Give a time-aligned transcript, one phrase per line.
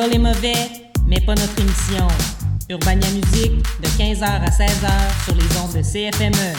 [0.00, 0.54] Est mauvais,
[1.06, 2.08] mais pas notre émission.
[2.70, 6.56] Urbania Musique, de 15h à 16h sur les ondes de CFME.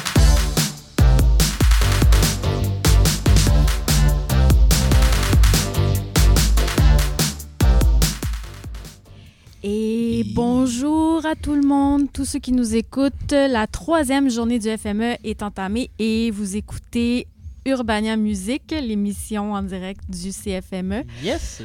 [9.63, 13.31] Et bonjour à tout le monde, tous ceux qui nous écoutent.
[13.31, 17.25] La troisième journée du FME est entamée et vous écoutez
[17.65, 21.03] Urbania Musique, l'émission en direct du CFME.
[21.23, 21.61] Yes!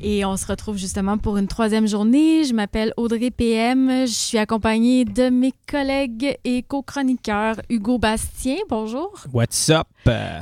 [0.00, 2.44] Et on se retrouve justement pour une troisième journée.
[2.44, 4.06] Je m'appelle Audrey PM.
[4.06, 9.12] Je suis accompagnée de mes collègues et co-chroniqueurs Hugo Bastien, bonjour.
[9.32, 9.86] What's up?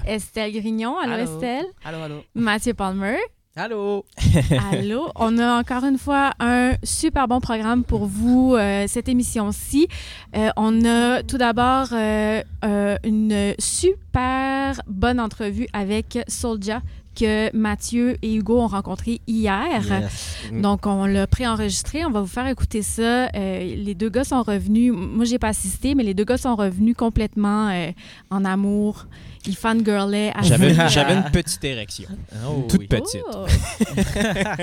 [0.06, 1.22] Estelle Grignon, allô, Allô.
[1.34, 1.66] Estelle.
[1.84, 2.24] Allô, allô.
[2.34, 3.18] Mathieu Palmer.
[3.58, 4.04] Allô?
[4.70, 9.88] Allô, on a encore une fois un super bon programme pour vous euh, cette émission-ci.
[10.36, 16.82] Euh, on a tout d'abord euh, euh, une super bonne entrevue avec Soldia
[17.18, 19.82] que Mathieu et Hugo ont rencontré hier.
[19.82, 20.36] Yes.
[20.52, 22.04] Donc, on l'a préenregistré.
[22.04, 23.26] On va vous faire écouter ça.
[23.34, 24.92] Euh, les deux gars sont revenus.
[24.94, 27.90] Moi, j'ai pas assisté, mais les deux gars sont revenus complètement euh,
[28.30, 29.06] en amour.
[29.46, 32.08] Ils fangirlaient J'avais j'avais une petite érection.
[32.46, 32.86] Oh, Toute oui.
[32.88, 33.22] petite.
[33.32, 33.46] Oh.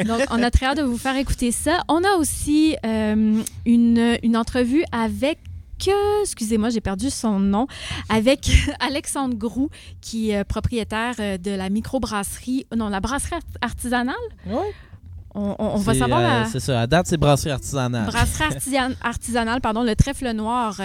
[0.05, 1.81] Donc, on a très hâte de vous faire écouter ça.
[1.87, 5.39] On a aussi euh, une, une entrevue avec.
[5.88, 7.67] Euh, Excusez-moi, j'ai perdu son nom.
[8.10, 9.70] Avec Alexandre Groux,
[10.02, 12.66] qui est propriétaire euh, de la microbrasserie.
[12.76, 14.16] Non, la brasserie art- artisanale?
[14.45, 14.72] Ouais.
[15.36, 16.45] On, on- on va savoir euh, la.
[16.45, 16.82] C'est ça.
[16.82, 18.05] À date, c'est brasserie artisanale.
[18.05, 20.80] Brasserie artisan- artisanale, pardon, le trèfle noir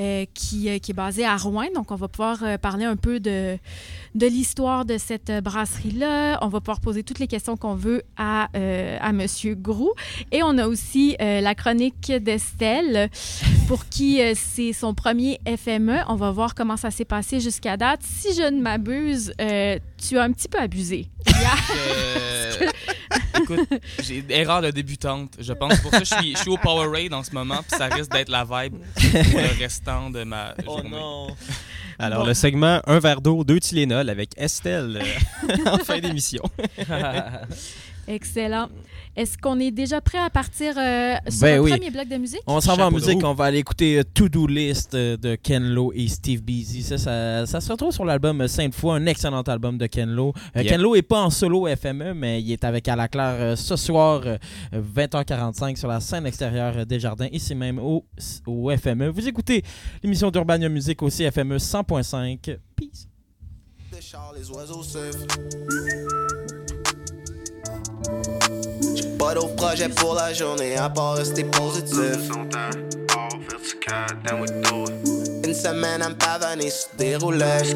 [0.00, 1.66] euh, qui, euh, qui est basé à Rouen.
[1.74, 3.58] Donc, on va pouvoir euh, parler un peu de,
[4.14, 6.38] de l'histoire de cette brasserie-là.
[6.42, 9.92] On va pouvoir poser toutes les questions qu'on veut à, euh, à Monsieur Groux.
[10.32, 13.08] Et on a aussi euh, la chronique d'Estelle,
[13.68, 15.98] pour qui euh, c'est son premier FME.
[16.08, 18.00] On va voir comment ça s'est passé jusqu'à date.
[18.02, 21.08] Si je ne m'abuse, euh, tu as un petit peu abusé.
[22.60, 22.68] Euh,
[23.40, 23.68] écoute,
[24.02, 25.78] j'ai erreur de débutante, je pense.
[25.80, 28.28] Pour ça, je suis, je suis au Powerade en ce moment, puis ça risque d'être
[28.28, 28.74] la vibe
[29.30, 30.90] pour le restant de ma Oh journée.
[30.90, 31.28] non.
[32.02, 32.26] Alors, Bon.
[32.28, 35.02] le segment Un verre d'eau, deux Tylenol avec Estelle
[35.48, 36.42] euh, en fin d'émission.
[38.08, 38.68] Excellent.
[39.20, 41.70] Est-ce qu'on est déjà prêt à partir euh, sur Ben le oui.
[41.72, 42.40] premier bloc de musique?
[42.46, 43.22] On s'en va en musique.
[43.22, 46.82] On va aller écouter euh, To Do List euh, de Ken Lo et Steve Beasy.
[46.82, 50.32] Ça, ça, ça se retrouve sur l'album Sainte Fois, un excellent album de Ken Lo.
[50.56, 50.64] Euh.
[50.64, 53.56] Ken Lo est pas en solo FME, mais il est avec À la Claire euh,
[53.56, 54.38] ce soir, euh,
[54.72, 58.06] 20h45, sur la scène extérieure euh, des Jardins, ici même au,
[58.46, 59.08] au FME.
[59.08, 59.62] Vous écoutez
[60.02, 62.56] l'émission d'Urbania Musique aussi, FME 100.5.
[62.74, 63.06] Peace.
[68.94, 72.30] J'ai pas d'autre projet pour la journée à part rester positif.
[75.44, 77.74] Une semaine à me pavaner sur des roulettes.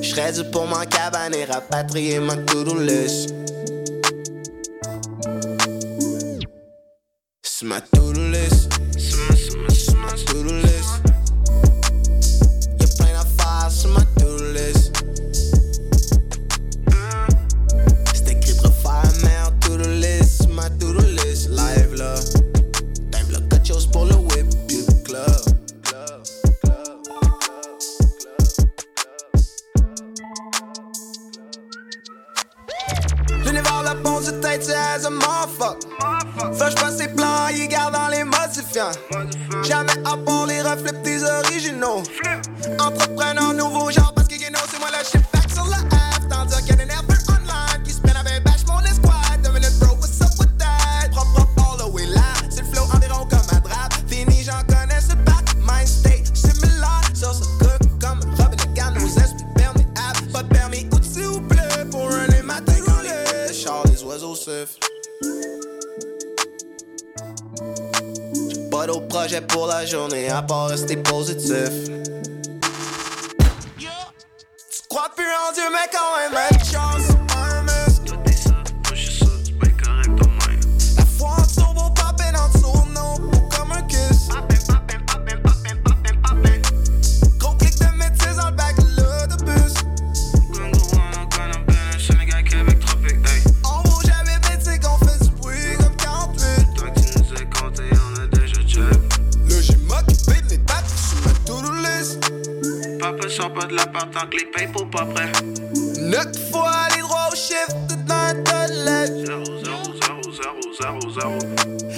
[0.00, 3.34] J'serais dû pour m'en cabaner, rapatrier ma to-do list.
[7.42, 7.80] C'est ma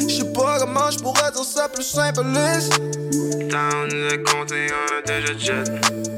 [0.09, 2.79] J'sais pas comment j'pourrais dire ça plus simpliste.
[3.49, 5.65] Down le compter, a déjà jet.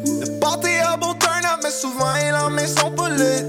[0.07, 3.45] Le party a beau turn up, mais souvent les lendemains sont pas lit.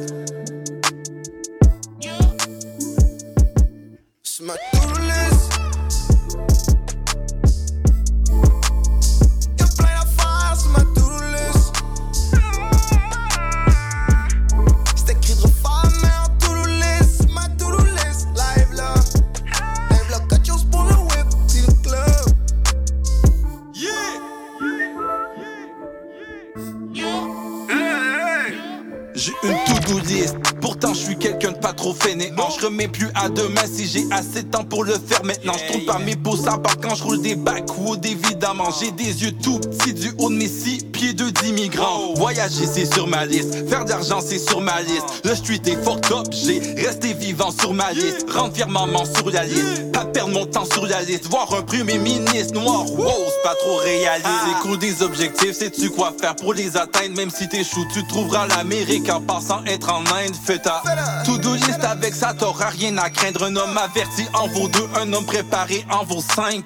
[31.94, 32.50] Trop fainéant.
[32.60, 35.54] Je remets plus à demain si j'ai assez de temps pour le faire maintenant.
[35.58, 36.14] Je tourne pas mes
[36.48, 38.70] à part quand je roule des backwoods, évidemment.
[38.80, 42.14] J'ai des yeux tout petits du haut de mes six pieds de d'immigrants.
[42.16, 45.06] Voyager c'est sur ma liste, faire de l'argent c'est sur ma liste.
[45.24, 48.30] Le street est fucked up, j'ai resté vivant sur ma liste.
[48.30, 51.28] Rendre maman sur la liste, pas perdre mon temps sur la liste.
[51.30, 54.28] Voir un premier ministre noir, wow, c'est pas trop réaliste.
[54.48, 57.16] C'est cool des objectifs, sais-tu quoi faire pour les atteindre?
[57.16, 60.36] Même si t'échoues, tu trouveras l'Amérique en passant être en Inde.
[60.46, 60.82] Fais ta
[61.26, 63.44] to-do list avec ça, t'auras rien à craindre.
[63.44, 66.66] Un homme averti en vaut deux, un homme préparé en vaut cinq.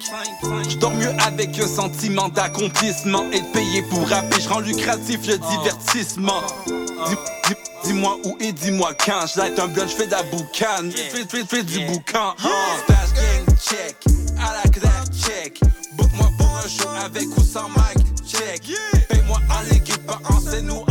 [0.68, 3.24] Je dors mieux avec un sentiment d'accomplissement.
[3.32, 6.42] Être payé pour rapper, je rends lucratif le divertissement.
[6.66, 7.14] Dis-
[7.48, 7.54] dis-
[7.84, 9.24] Dis-moi où et dis-moi quand.
[9.32, 10.90] Je un bloc, je fais de la boucane.
[10.90, 12.34] Fais, fais, fais du boucan.
[12.36, 13.96] Fast gang check.
[14.36, 15.60] À la classe check.
[15.92, 18.62] Book-moi pour un show avec ou sans mic check.
[19.08, 20.84] Paye-moi en pas en scène ou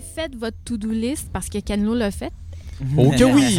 [0.00, 2.32] avez fait votre to-do list parce que Kenlo l'a fait.
[2.96, 3.58] Oh que oui!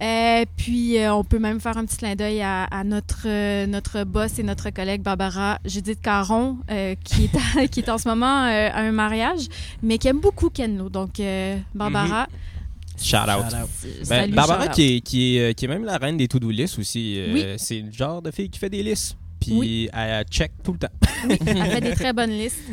[0.00, 3.66] Euh, puis, euh, on peut même faire un petit clin d'œil à, à notre, euh,
[3.66, 7.98] notre boss et notre collègue Barbara Judith Caron, euh, qui, est à- qui est en
[7.98, 9.48] ce moment euh, à un mariage,
[9.82, 10.88] mais qui aime beaucoup Kenlo.
[10.88, 12.28] Donc, euh, Barbara,
[12.96, 13.50] Shout out.
[13.50, 13.68] Shout out.
[13.84, 16.50] s- Ben, salut, Barbara, qui est, qui, est, qui est même la reine des to-do
[16.50, 17.14] lists aussi.
[17.18, 17.44] euh, Oui.
[17.56, 19.16] C'est le genre de fille qui fait des listes.
[19.40, 19.88] Puis Oui.
[19.92, 20.88] elle check tout le temps.
[21.28, 22.58] Oui, elle fait des très bonnes listes.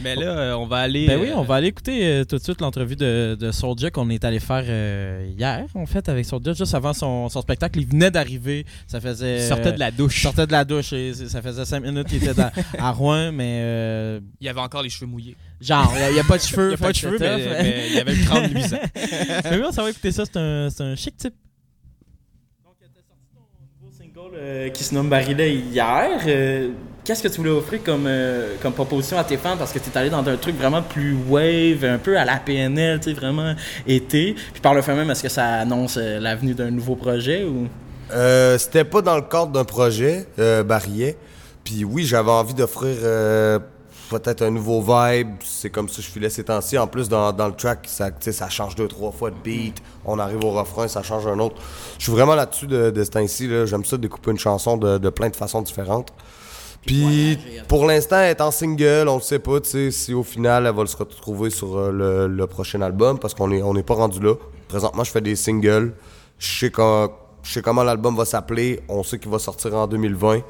[0.00, 1.06] Mais là, euh, on va aller.
[1.06, 3.90] Ben oui, euh, on va aller écouter euh, tout de suite l'entrevue de, de Soulja
[3.90, 7.78] qu'on est allé faire euh, hier, en fait, avec Soulja, juste avant son, son spectacle.
[7.80, 9.38] Il venait d'arriver, ça faisait...
[9.38, 10.18] Il sortait de la douche.
[10.18, 13.32] Il sortait de la douche, et ça faisait cinq minutes qu'il était dans- à Rouen,
[13.32, 15.36] mais euh, Il avait encore les cheveux mouillés.
[15.60, 16.64] genre, il n'y a, pas de cheveux.
[16.66, 18.52] Il n'y a pas de fait que cheveux, c'était mais, il y avait le crâne
[18.52, 18.76] luisant.
[18.94, 21.34] Mais oui, on s'en va écouter ça, c'est un, c'est un chic type.
[22.64, 23.40] Donc, tu as sorti ton
[23.80, 26.20] nouveau single euh, qui se nomme Barillet hier.
[27.04, 29.58] Qu'est-ce que tu voulais offrir comme, euh, comme proposition à tes fans?
[29.58, 32.38] Parce que tu es allé dans un truc vraiment plus wave, un peu à la
[32.38, 33.54] PNL, tu sais, vraiment
[33.86, 34.34] été.
[34.52, 37.68] Puis par le fait même, est-ce que ça annonce euh, l'avenue d'un nouveau projet ou?
[38.10, 41.18] Euh, C'était pas dans le cadre d'un projet, euh, Barillet.
[41.62, 42.96] Puis oui, j'avais envie d'offrir
[44.10, 45.34] peut-être un nouveau vibe.
[45.44, 46.78] C'est comme ça que je filais ces temps-ci.
[46.78, 49.76] En plus, dans, dans le track, ça, ça change deux, trois fois de beat.
[50.06, 51.56] On arrive au refrain, ça change un autre.
[51.98, 53.48] Je suis vraiment là-dessus de, de temps-ci.
[53.66, 56.10] J'aime ça découper une chanson de, de plein de façons différentes.
[56.86, 57.38] Puis
[57.68, 59.08] pour l'instant, elle est en single.
[59.08, 59.58] On ne sait pas
[59.90, 63.48] si au final elle va se retrouver sur euh, le, le prochain album parce qu'on
[63.48, 64.34] n'est on est pas rendu là.
[64.68, 65.94] Présentement, je fais des singles.
[66.38, 67.10] Je sais, quand-
[67.42, 68.80] je sais comment l'album va s'appeler.
[68.88, 70.40] On sait qu'il va sortir en 2020.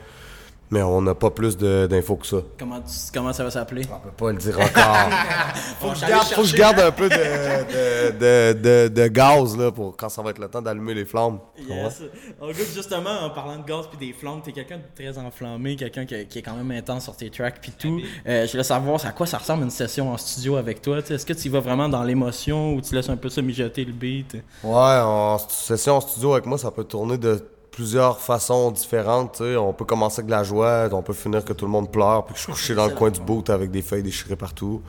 [0.70, 2.38] Mais on n'a pas plus d'infos que ça.
[2.58, 3.82] Comment, tu- comment ça va s'appeler?
[3.94, 5.08] On peut pas le dire encore.
[5.80, 9.06] faut, que je garde, faut que je garde un peu de, de, de, de- de
[9.08, 11.38] gaz là, pour quand ça va être le temps d'allumer les flammes.
[11.68, 12.02] Yes.
[12.40, 16.06] Good, justement, en parlant de gaz puis des flammes, t'es quelqu'un de très enflammé, quelqu'un
[16.06, 18.00] qui, qui est quand même intense sur tes tracks puis tout.
[18.26, 20.98] Euh, je voulais savoir à quoi ça ressemble une session en studio avec toi.
[20.98, 23.84] Est-ce que tu y vas vraiment dans l'émotion ou tu laisses un peu ça mijoter
[23.84, 24.34] le beat?
[24.64, 27.40] Ouais, en session en studio avec moi, ça peut tourner de
[27.74, 29.40] plusieurs façons différentes.
[29.40, 32.24] On peut commencer avec de la joie, on peut finir que tout le monde pleure,
[32.24, 34.82] puis que je suis couché dans le coin du boot avec des feuilles déchirées partout.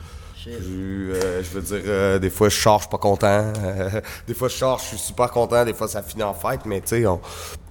[0.46, 3.52] Eu, euh, je veux dire, euh, des fois je sors, je suis pas content.
[3.58, 5.64] Euh, des fois je sors, je suis super content.
[5.64, 7.20] Des fois ça finit en fête, mais tu sais, on,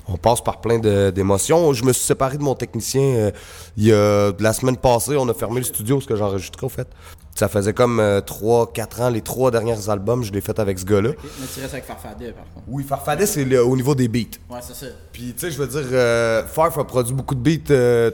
[0.07, 1.73] on passe par plein d'émotions.
[1.73, 3.31] Je me suis séparé de mon technicien euh,
[3.77, 5.15] il y a de la semaine passée.
[5.17, 6.87] On a fermé le studio, ce que j'enregistrais au fait.
[7.35, 11.09] Ça faisait comme 3-4 ans, les trois derniers albums, je l'ai fait avec ce gars-là.
[11.39, 12.65] Mais tu restes avec Farfadet, par contre.
[12.69, 14.37] Oui, Farfadet, c'est le- au niveau des beats.
[14.49, 14.85] Ouais, c'est ça.
[15.11, 18.09] Puis, tu sais, je veux dire, euh, Farf a produit beaucoup de beats euh,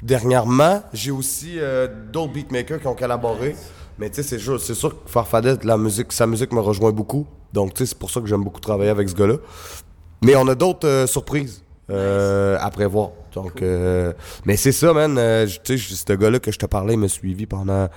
[0.00, 0.82] dernièrement.
[0.92, 3.56] J'ai aussi euh, d'autres beatmakers qui ont collaboré.
[3.98, 6.92] Mais, tu sais, c'est sûr, c'est sûr que Farfadet, la musique, sa musique me rejoint
[6.92, 7.26] beaucoup.
[7.52, 9.36] Donc, tu sais, c'est pour ça que j'aime beaucoup travailler avec ce gars-là.
[10.22, 11.62] Mais on a d'autres euh, surprises.
[11.90, 13.10] euh, à prévoir.
[13.34, 14.12] Donc, euh,
[14.46, 15.18] mais c'est ça, man.
[15.18, 17.88] euh, tu sais, ce gars-là que je te parlais, il m'a suivi pendant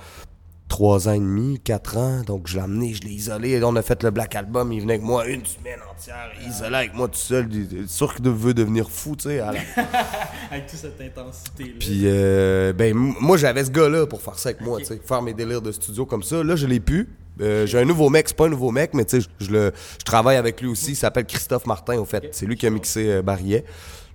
[0.68, 2.22] trois ans et demi, quatre ans.
[2.26, 3.62] Donc, je l'ai amené, je l'ai isolé.
[3.64, 4.72] On a fait le Black Album.
[4.72, 7.48] Il venait avec moi une semaine entière, isolé avec moi tout seul.
[7.86, 9.36] Sûr qu'il veut devenir fou, tu sais.
[9.38, 9.50] la-
[10.50, 11.70] Avec toute cette intensité-là.
[11.78, 15.22] Puis, euh, ben, moi, j'avais ce gars-là pour faire ça avec moi, tu sais, faire
[15.22, 16.42] mes délires de studio comme ça.
[16.42, 17.08] Là, je l'ai pu.
[17.40, 19.50] Euh, j'ai un nouveau mec, c'est pas un nouveau mec, mais tu sais, je, je
[19.98, 20.92] je travaille avec lui aussi.
[20.92, 22.28] Il s'appelle Christophe Martin, au fait.
[22.32, 23.64] C'est lui qui a mixé euh, Barillet.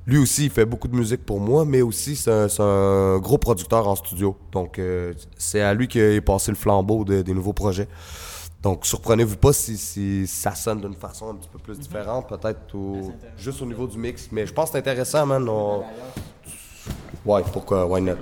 [0.07, 3.87] Lui aussi, il fait beaucoup de musique pour moi, mais aussi, c'est un, gros producteur
[3.87, 4.35] en studio.
[4.51, 7.87] Donc, euh, c'est à lui qu'est passé le flambeau de- des nouveaux projets.
[8.63, 12.75] Donc, surprenez-vous pas si, si ça sonne d'une façon un petit peu plus différente, peut-être
[12.75, 14.27] au- juste au niveau du mix.
[14.31, 15.47] Mais je pense que c'est intéressant, man.
[15.47, 15.83] On-
[17.25, 18.13] Ouais, pourquoi, why not?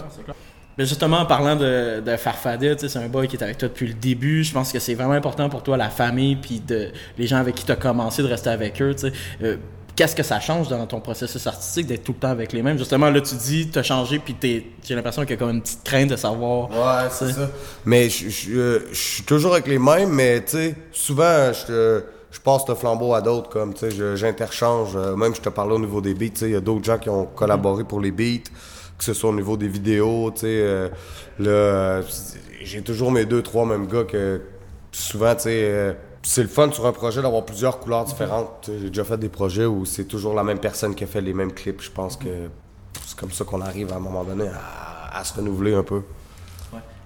[0.78, 3.88] Mais justement, en parlant de, de Farfadet, c'est un boy qui est avec toi depuis
[3.88, 4.44] le début.
[4.44, 7.56] Je pense que c'est vraiment important pour toi, la famille, puis de, les gens avec
[7.56, 8.96] qui tu as commencé, de rester avec eux.
[9.42, 9.58] Euh,
[10.00, 12.78] Qu'est-ce que ça change dans ton processus artistique d'être tout le temps avec les mêmes?
[12.78, 15.50] Justement, là, tu dis, tu as changé, puis t'es- j'ai l'impression qu'il y a comme
[15.50, 16.70] une petite crainte de savoir.
[16.70, 17.50] Ouais, c'est ça.
[17.84, 22.40] Mais je- je euh, je suis toujours avec les mêmes, mais tu sais, souvent, je
[22.42, 24.92] passe le flambeau à d'autres, comme, tu sais, j'interchange.
[24.96, 26.86] euh, Même, je te parlais au niveau des beats, tu sais, il y a d'autres
[26.86, 28.48] gens qui ont collaboré pour les beats,
[28.98, 30.48] que ce soit au niveau des vidéos, tu sais.
[30.48, 30.88] euh,
[31.40, 32.02] là, euh,
[32.64, 34.40] j'ai toujours mes deux, trois mêmes gars que
[34.94, 38.70] souvent, tu sais, euh, c'est le fun sur un projet d'avoir plusieurs couleurs différentes.
[38.82, 41.34] J'ai déjà fait des projets où c'est toujours la même personne qui a fait les
[41.34, 41.82] mêmes clips.
[41.82, 42.50] Je pense que
[43.06, 44.50] c'est comme ça qu'on arrive à un moment donné
[45.12, 46.04] à se renouveler un peu.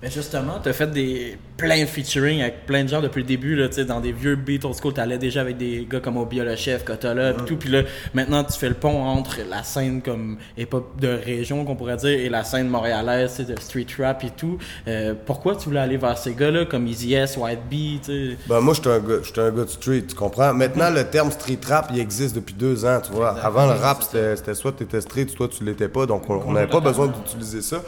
[0.03, 3.25] Mais justement, tu as fait des plein de featuring avec plein de gens depuis le
[3.25, 4.93] début, là, dans des vieux beats old school.
[4.93, 7.55] Tu allais déjà avec des gars comme Obia le chef, Cotola, pis tout.
[7.55, 7.83] Puis là,
[8.13, 12.09] maintenant, tu fais le pont entre la scène comme hip-hop de région, qu'on pourrait dire,
[12.19, 14.57] et la scène montréalaise, de street rap et tout.
[14.89, 18.37] Euh, pourquoi tu voulais aller vers ces gars-là, comme Easy S, White Bee, tu?
[18.49, 20.53] Ben moi, j'étais un, gars- j'étais un gars de street, tu comprends?
[20.53, 23.39] Maintenant, le terme street rap, il existe depuis deux ans, tu vois.
[23.41, 26.51] Avant, le rap, c'était soit tu étais street, soit tu l'étais pas, donc on on
[26.51, 27.81] n'avait pas besoin d'utiliser ça.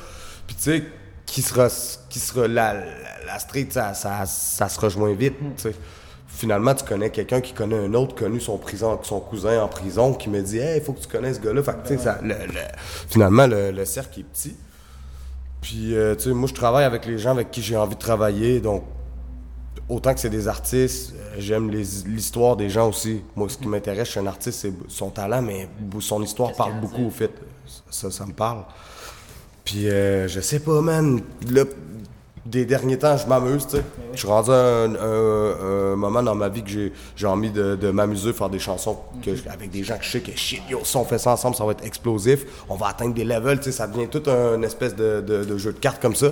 [0.47, 0.83] Puis tu sais,
[1.25, 1.67] qui sera,
[2.09, 2.83] qui sera la, la,
[3.25, 5.75] la street, ça, ça, ça se rejoint vite, sais.
[6.27, 10.13] Finalement, tu connais quelqu'un qui connaît un autre, connu son, prison, son cousin en prison,
[10.13, 11.61] qui me dit «Hey, il faut que tu connaisses ce gars-là.»
[12.21, 12.61] le- le-
[13.09, 14.55] finalement, le, le cercle est petit.
[15.61, 17.99] Puis, euh, tu sais, moi, je travaille avec les gens avec qui j'ai envie de
[17.99, 18.83] travailler, donc
[19.87, 23.21] autant que c'est des artistes, euh, j'aime l'histoire des gens aussi.
[23.35, 25.69] Moi, ce qui m'intéresse chez un artiste, c'est son talent, mais
[26.01, 27.31] son histoire parle beaucoup, au fait.
[27.89, 28.63] Ça, ça me parle.
[29.65, 31.21] Puis, euh, je sais pas, man.
[31.51, 31.63] Là,
[32.45, 33.83] des derniers temps, je m'amuse, tu sais.
[34.13, 37.49] Je suis rendu à un, un- un moment dans ma vie que j'ai j'ai envie
[37.49, 40.61] de, de m'amuser, faire des chansons que avec des gens que je sais que shit,
[40.69, 42.45] yo, si on fait ça ensemble, ça va être explosif.
[42.69, 43.71] On va atteindre des levels, tu sais.
[43.71, 46.27] Ça devient tout un espèce de, de- de jeu de cartes comme ça.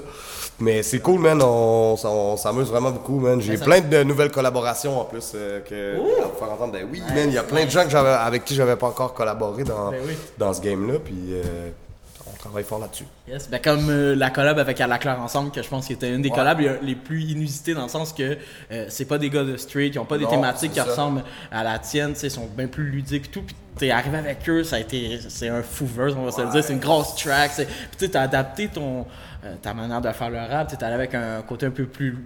[0.59, 1.41] Mais c'est cool, man.
[1.41, 3.41] On, on s'amuse vraiment beaucoup, man.
[3.41, 6.73] J'ai plein de nouvelles collaborations en plus euh, que à vous faire entendre.
[6.73, 7.25] Ben oui, man.
[7.27, 9.89] Il y a plein de gens que j'avais, avec qui j'avais pas encore collaboré dans,
[9.89, 10.13] Ben oui.
[10.37, 10.99] dans ce game-là.
[11.03, 11.41] Puis euh,
[12.50, 13.05] travaille fort là-dessus.
[13.27, 15.93] Yes, ben comme euh, la collab avec À la Claire ensemble, que je pense qui
[15.93, 18.38] était une des collabs les- plus inusitées dans le sens que
[18.71, 20.83] euh, c'est pas des gars de street, ils ont pas des Non, thématiques qui ça.
[20.85, 23.41] ressemblent à la tienne, ils sont bien plus ludiques et tout.
[23.41, 26.51] Puis t'es arrivé avec eux, ça a été, c'est un fouveuse, on va se le
[26.51, 27.51] dire, c'est une grosse track.
[27.55, 27.65] Puis
[27.97, 29.05] tu sais, t'as adapté ton,
[29.45, 32.17] euh, ta manière de faire le rap, tu allé avec un côté un peu plus,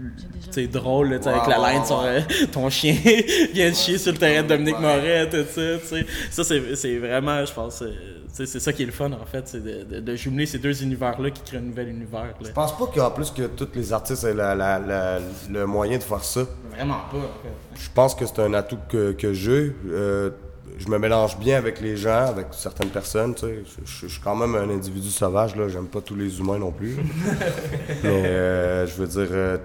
[0.72, 2.20] drôle, là, avec la line sur euh,
[2.52, 2.96] ton chien
[3.54, 6.06] vient de chier sur le terrain de Dominique Moret, tout ça, tu sais.
[6.32, 7.92] Ça, c'est, c'est vraiment, je pense, euh,
[8.32, 10.84] c'est ça qui est le fun, en fait, c'est de, de, de jumeler ces deux
[10.84, 12.22] univers-là qui créent un nouvel univers.
[12.26, 12.34] là.
[12.44, 15.20] Je pense pas qu'en plus que tous les artistes aient la- la- la-
[15.50, 16.42] le moyen de faire ça.
[16.72, 17.82] Vraiment pas, en fait.
[17.84, 19.76] Je pense que c'est un atout que, que j'ai.
[19.90, 20.30] Euh,
[20.78, 23.34] je me mélange bien avec les gens, avec certaines personnes.
[23.36, 23.64] tu sais.
[23.86, 25.68] Je, suis quand même un individu sauvage, là.
[25.68, 26.96] J'aime pas tous les humains non plus.
[28.04, 29.58] Mais euh, je veux dire, euh,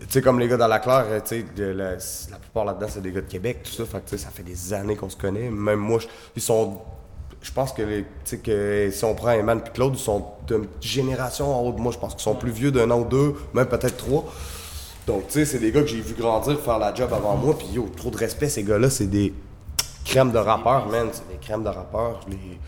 [0.00, 2.86] tu sais, comme les gars dans la Claire, euh, tu sais, la, la plupart là-dedans,
[2.88, 3.84] c'est des gars de Québec, tout ça.
[3.84, 5.50] Fait que, tu sais, ça fait des années qu'on se connaît.
[5.50, 6.78] Même moi, je- ils sont.
[7.40, 10.24] Je pense que, les- tu sais, que si on prend Eman et Claude, ils sont
[10.46, 11.92] d'une génération en haut de moi.
[11.92, 14.24] Je pense qu'ils sont plus vieux d'un an ou deux, même peut-être trois.
[15.06, 17.56] Donc, tu sais, c'est des gars que j'ai vu grandir, faire la job avant moi.
[17.56, 19.32] Puis, yo, trop de respect, ces gars-là, c'est des
[20.08, 21.08] crèmes de rappeurs, man.
[21.12, 21.70] C'est des crèmes de.
[22.28, 22.58] Les-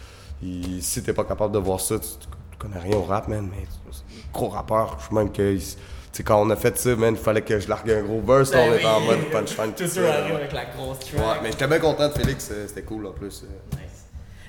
[0.43, 2.07] ils- si t'es pas capable de voir ça, tu,
[2.51, 3.49] tu connais rien au rap, man.
[3.51, 3.65] Mais
[4.33, 4.99] gros rappeurs.
[5.09, 5.57] Je même que.
[5.57, 5.61] Tu
[6.17, 8.53] sais, quand on a fait ça, man, il fallait que je largue un gros burst.
[8.53, 9.73] Ben on était en mode punchline.
[9.75, 11.15] tout ça, arrive avec la grosse track.
[11.21, 13.45] Ouais, mais j'étais bien content de Félix, euh, c'était cool en plus.
[13.45, 13.77] euh.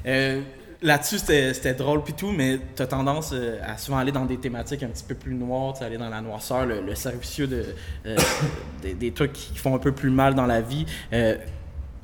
[0.07, 0.41] Euh,
[0.83, 4.81] Là-dessus, c'était drôle puis tout, mais tu as tendance à souvent aller dans des thématiques
[4.81, 7.63] un petit peu plus noires, aller dans la noirceur, le, le cercle vicieux de,
[8.07, 8.17] euh,
[8.81, 10.87] des, des trucs qui font un peu plus mal dans la vie.
[11.13, 11.37] Euh,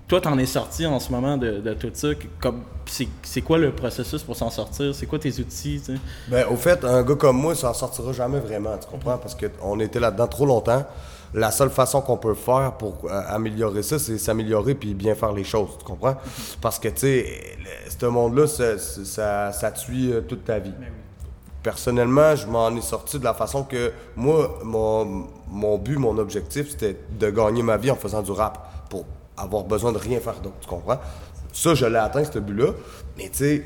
[0.07, 2.07] toi, t'en es sorti en ce moment de, de tout ça.
[2.39, 4.95] Comme, c'est, c'est quoi le processus pour s'en sortir?
[4.95, 5.81] C'est quoi tes outils?
[5.85, 5.99] tu sais?
[6.29, 9.17] Ben, au fait, un gars comme moi, ça en sortira jamais vraiment, tu comprends?
[9.17, 10.85] Parce qu'on était là-dedans trop longtemps.
[11.33, 15.33] la seule façon qu'on peut faire pour euh, améliorer ça, c'est s'améliorer puis bien faire
[15.33, 16.15] les choses, tu comprends?
[16.61, 17.57] Parce que, tu sais,
[17.99, 20.73] ce monde-là, ça, ça, ça suit euh, toute ta vie.
[21.63, 26.69] Personnellement, je m'en ai sorti de la façon que moi, mon, mon but, mon objectif,
[26.69, 29.03] c'était de gagner ma vie en faisant du rap pour
[29.37, 30.99] avoir besoin de rien faire d'autre, tu comprends?
[31.53, 32.71] Ça, je l'ai atteint, ce but-là.
[33.17, 33.65] Mais tu sais,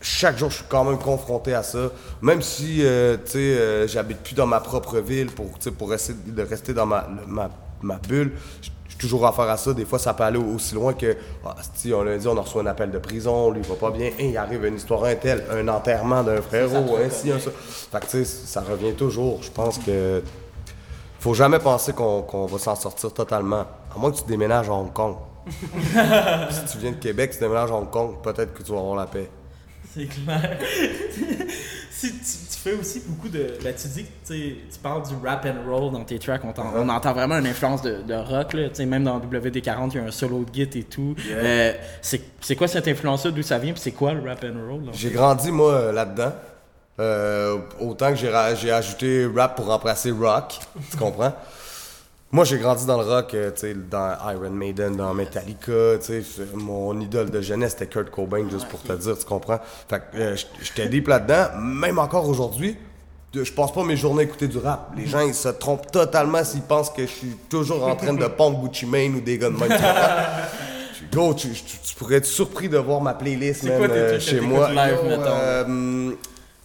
[0.00, 1.90] chaque jour, je suis quand même confronté à ça.
[2.22, 5.70] Même si, euh, tu sais, euh, j'habite plus dans ma propre ville pour, tu sais,
[5.70, 7.50] pour essayer de rester dans ma, ma,
[7.82, 9.72] ma bulle, j- j'ai toujours affaire à ça.
[9.72, 12.58] Des fois, ça peut aller aussi loin que, ah, si on lundi, on a reçu
[12.58, 15.14] un appel de prison, lui, il va pas bien, Hein, il arrive une histoire un
[15.16, 17.50] tel, un enterrement d'un frérot, ainsi, un ça.
[17.90, 19.42] Fait que, tu sais, ça revient toujours.
[19.42, 20.22] Je pense que
[21.24, 23.64] faut jamais penser qu'on va s'en sortir totalement.
[23.94, 25.16] À moins que tu déménages à Hong Kong.
[25.48, 28.96] si tu viens de Québec, tu déménages à Hong Kong, peut-être que tu vas avoir
[28.96, 29.30] la paix.
[29.94, 30.58] C'est clair.
[31.90, 33.56] si tu, tu fais aussi beaucoup de.
[33.62, 36.42] Ben, tu dis que tu parles du rap and roll dans tes tracks.
[36.44, 38.52] On, t'en- on entend vraiment une influence de, de rock.
[38.52, 38.84] Là.
[38.84, 41.14] Même dans WD40, il y a un solo de git et tout.
[41.30, 44.82] Euh, c'est quoi cette influence-là D'où ça vient Puis c'est quoi le rap and roll?
[44.92, 46.32] J'ai grandi, moi, euh, là-dedans.
[47.00, 50.58] Euh, autant que j'ai ajouté rap pour remplacer rock.
[50.90, 51.32] tu comprends?
[52.30, 56.06] Moi, j'ai grandi dans le rock, euh, tu sais, dans Iron Maiden, dans Metallica, tu
[56.06, 56.22] sais.
[56.22, 59.60] c'est- Mon idole de jeunesse, c'était Kurt Cobain, juste pour te dire, tu comprends?
[59.88, 61.58] Fait que euh, j'étais deep là-dedans.
[61.60, 62.76] Même encore aujourd'hui,
[63.32, 64.90] je passe pas mes journées à écouter du rap.
[64.96, 68.26] Les gens, ils se trompent totalement s'ils pensent que je suis toujours en train de
[68.28, 69.70] pomper Gucci Mane ou des gars de même,
[71.12, 74.40] Gros, tu, tu- tu pourrais être surpris de voir ma playlist, man, quoi euh, chez
[74.40, 74.70] moi.
[74.72, 75.28] live?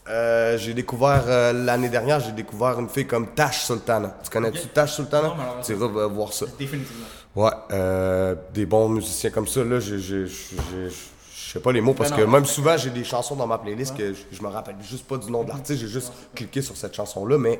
[0.09, 4.17] Euh, j'ai découvert euh, l'année dernière, j'ai découvert une fille comme Tash Sultana.
[4.23, 5.27] Tu connais-tu Tash Sultana?
[5.27, 5.87] Non, malheureusement.
[5.87, 6.45] Tu voir ça.
[6.57, 7.05] Définitivement.
[7.35, 12.17] Ouais, euh, des bons musiciens comme ça, là, je sais pas les mots parce Ben
[12.17, 15.07] que non, même souvent j'ai des chansons dans ma playlist que je, me rappelle juste
[15.07, 17.59] pas du nom de l'artiste, j'ai juste cliqué sur cette chanson-là, mais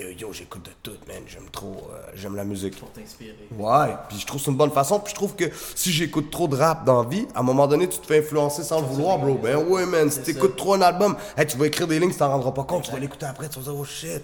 [0.00, 2.78] euh, yo, j'écoute de tout, man, j'aime trop, euh, j'aime la musique.
[2.78, 3.36] Pour t'inspirer.
[3.58, 4.98] Ouais, puis je trouve que c'est une bonne façon.
[5.00, 7.66] Puis je trouve que si j'écoute trop de rap dans la vie, à un moment
[7.66, 9.34] donné, tu te fais influencer sans le vouloir, bro.
[9.34, 12.16] Ben ouais, man, si t'écoutes trop un album, hey, tu vas écrire des lignes, tu
[12.16, 14.22] t'en rendras pas compte, tu vas l'écouter après, tu vas dire, oh shit,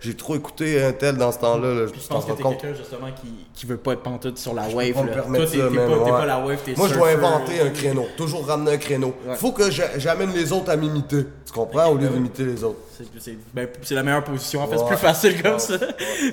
[0.00, 2.32] j'ai trop écouté un tel dans ce temps-là, là, je Puis je t'en pense que
[2.32, 4.88] t'es quelqu'un justement qui, qui veut pas être pantoute sur la Je wave.
[4.92, 6.26] peux pas me Toi, t'es pas, ouais.
[6.26, 8.06] la wave, t'es Moi, je dois inventer un créneau.
[8.16, 9.12] Toujours ramener un créneau.
[9.36, 11.24] Faut que j'a- j'amène les autres à m'imiter.
[11.46, 11.88] Tu comprends?
[11.88, 12.78] Au lieu d'imiter les autres.
[13.18, 14.62] C'est- ben, c'est la meilleure position.
[14.62, 14.84] En fait, Ouais.
[15.00, 15.76] Facile comme ça.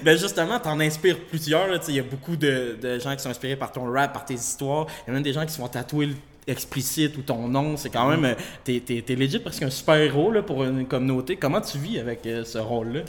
[0.04, 1.68] Ben justement, t'en inspires plusieurs.
[1.88, 4.36] Il y a beaucoup de, de gens qui sont inspirés par ton rap, par tes
[4.36, 4.88] histoires.
[5.06, 6.10] Il y a même des gens qui se font tatouer
[6.46, 7.76] explicite ou ton nom.
[7.78, 8.24] C'est quand même.
[8.26, 11.36] euh, T'es t'es- t'es legit parce qu'un super héros là, pour une communauté.
[11.36, 13.02] Comment tu vis avec euh, ce rôle-là?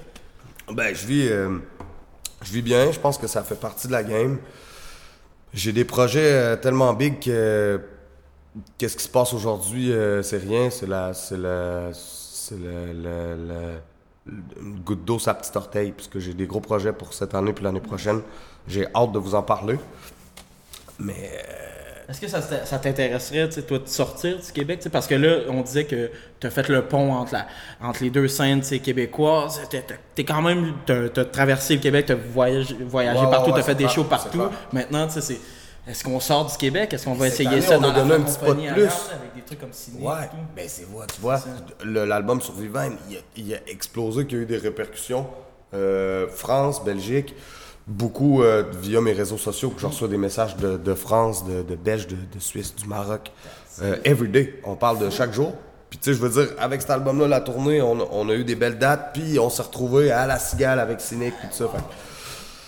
[0.72, 1.58] Ben, je vis, euh,
[2.42, 2.90] je vis bien.
[2.92, 4.38] Je pense que ça fait partie de la game.
[5.54, 7.80] J'ai des projets euh, tellement big que
[8.76, 9.92] qu'est-ce qui se passe aujourd'hui,
[10.22, 10.68] c'est rien.
[10.70, 13.78] C'est la, c'est la, c'est le-
[14.60, 17.52] une goutte d'eau sur la petite orteil, puisque j'ai des gros projets pour cette année
[17.52, 18.20] puis l'année prochaine.
[18.66, 19.78] J'ai hâte de vous en parler.
[20.98, 21.14] Mais
[21.48, 24.80] euh, Est-ce que ça, t'intéresserait, tu toi, de sortir du Québec?
[24.80, 26.10] tu Parce que là, on disait que
[26.40, 27.46] tu as fait le pont entre, la,
[27.80, 29.60] entre les deux scènes tu québécoises.
[29.70, 30.74] T'es- t'es- T'es quand même.
[30.86, 33.88] T'as as traversé le Québec, t'as voyagé, voyagé Ouais, partout, ouais, t'as fait c'est des
[33.88, 34.42] shows partout.
[34.72, 35.40] Maintenant, tu sais, c'est.
[35.88, 36.92] Est-ce qu'on sort du Québec?
[36.92, 38.82] Est-ce qu'on va essayer année, ça dans la un petit pas de plus.
[38.82, 40.36] avec des trucs comme ciné Ouais, et tout?
[40.54, 41.40] ben c'est vrai, tu vois,
[41.84, 45.26] l'album Survivant, il a, il a explosé, qu'il y a eu des répercussions.
[45.74, 47.34] Euh, France, Belgique,
[47.86, 51.62] beaucoup euh, via mes réseaux sociaux que je reçois des messages de, de France, de,
[51.62, 53.30] de Belge, de, de Suisse, du Maroc.
[53.82, 55.52] Euh, everyday, on parle de chaque jour.
[55.88, 58.34] Puis tu sais, je veux dire, avec cet album-là, la tournée, on, a- on a
[58.34, 61.54] eu des belles dates, puis on s'est retrouvés à La Cigale avec Cynic, puis tout
[61.56, 61.68] ça.
[61.68, 61.82] Fait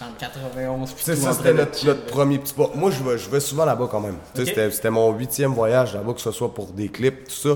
[0.00, 2.70] Dans le 91, puis ça, c'était notre, premier petit pas.
[2.74, 4.16] Moi, je vais, je vais souvent là-bas quand même.
[4.34, 4.48] Tu sais, Ok.
[4.48, 7.50] C'était, c'était mon huitième voyage là-bas, que ce soit pour des clips, tout ça.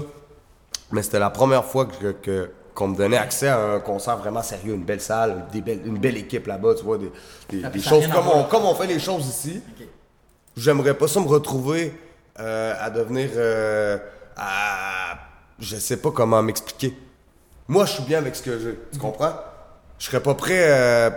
[0.92, 4.42] Mais c'était la première fois que, que- qu'on me donnait accès à un concert vraiment
[4.42, 7.10] sérieux, une belle salle, des belles- une belle équipe là-bas, tu vois, des,
[7.80, 9.62] choses comme on, comme on fait les choses ici.
[10.56, 11.94] J'aimerais pas ça me retrouver
[12.40, 13.30] euh, à devenir.
[13.36, 13.96] euh,
[14.36, 15.16] à.
[15.60, 16.94] Je sais pas comment m'expliquer.
[17.68, 18.78] Moi, je suis bien avec ce que j'ai.
[18.92, 19.32] Tu comprends?
[19.98, 21.10] Je serais pas prêt euh,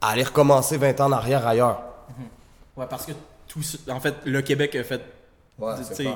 [0.00, 1.82] à aller recommencer 20 ans en arrière ailleurs.
[2.76, 3.12] Ouais, parce que
[3.46, 5.02] tout en fait, le Québec a fait.
[5.60, 5.72] Ouais,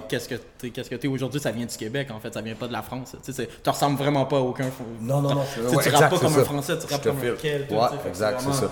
[0.09, 2.67] qu'est-ce que t'es, qu'est-ce que aujourd'hui, ça vient du Québec en fait, ça vient pas
[2.69, 3.15] de la France.
[3.25, 4.65] Tu ressembles vraiment pas à aucun.
[5.01, 5.43] Non, non, non.
[5.55, 6.41] Tu sais, Ouais, tu exact, rappes pas comme ça.
[6.41, 7.67] un Français, tu rappes comme un quel.
[7.71, 8.71] Ouais, exact, c'est ça.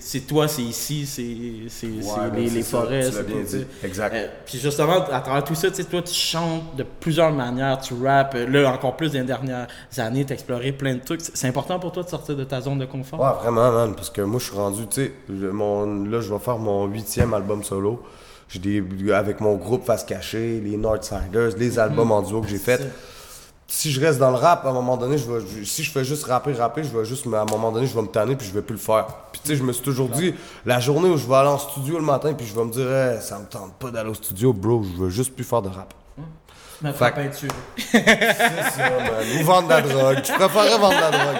[0.00, 3.06] C'est, toi, c'est ici, c'est, ben, les, les forêts.
[3.08, 3.64] tu c'est bien dit.
[3.82, 4.14] Exact.
[4.14, 7.80] Euh, puis justement, à travers tout ça, tu sais, toi, tu chantes de plusieurs manières,
[7.80, 8.34] tu rappes.
[8.34, 11.20] Euh, Là, encore plus dans les dernières années, tu exploré plein de trucs.
[11.22, 13.20] C'est important pour toi de sortir de ta zone de confort?
[13.20, 16.58] Ouais, vraiment, man, parce que moi, je suis rendu, tu sais, là, je vais faire
[16.58, 18.02] mon huitième album solo.
[18.48, 22.58] J'ai des, avec mon groupe Face Cachée, les Northsiders, les albums en duo que j'ai
[22.58, 22.80] fait.
[23.66, 26.04] si je reste dans le rap, à un moment donné, je vais, si je fais
[26.04, 28.36] juste rapper, rapper, je vais juste, mais à un moment donné, je vais me tanner
[28.36, 29.06] puis je vais plus le faire.
[29.32, 30.34] Puis tu sais, je me suis toujours dit,
[30.66, 32.88] la journée où je vais aller en studio le matin puis je vais me dire,
[32.92, 35.70] Hey, ça me tente pas d'aller au studio, bro, je veux juste plus faire de
[35.70, 35.92] rap.
[36.82, 37.48] Ma Fait que- peinture.
[37.78, 39.40] C'est ça, man.
[39.40, 40.18] Ou vendre de la drogue.
[40.22, 41.36] Je préférerais vendre de la drogue.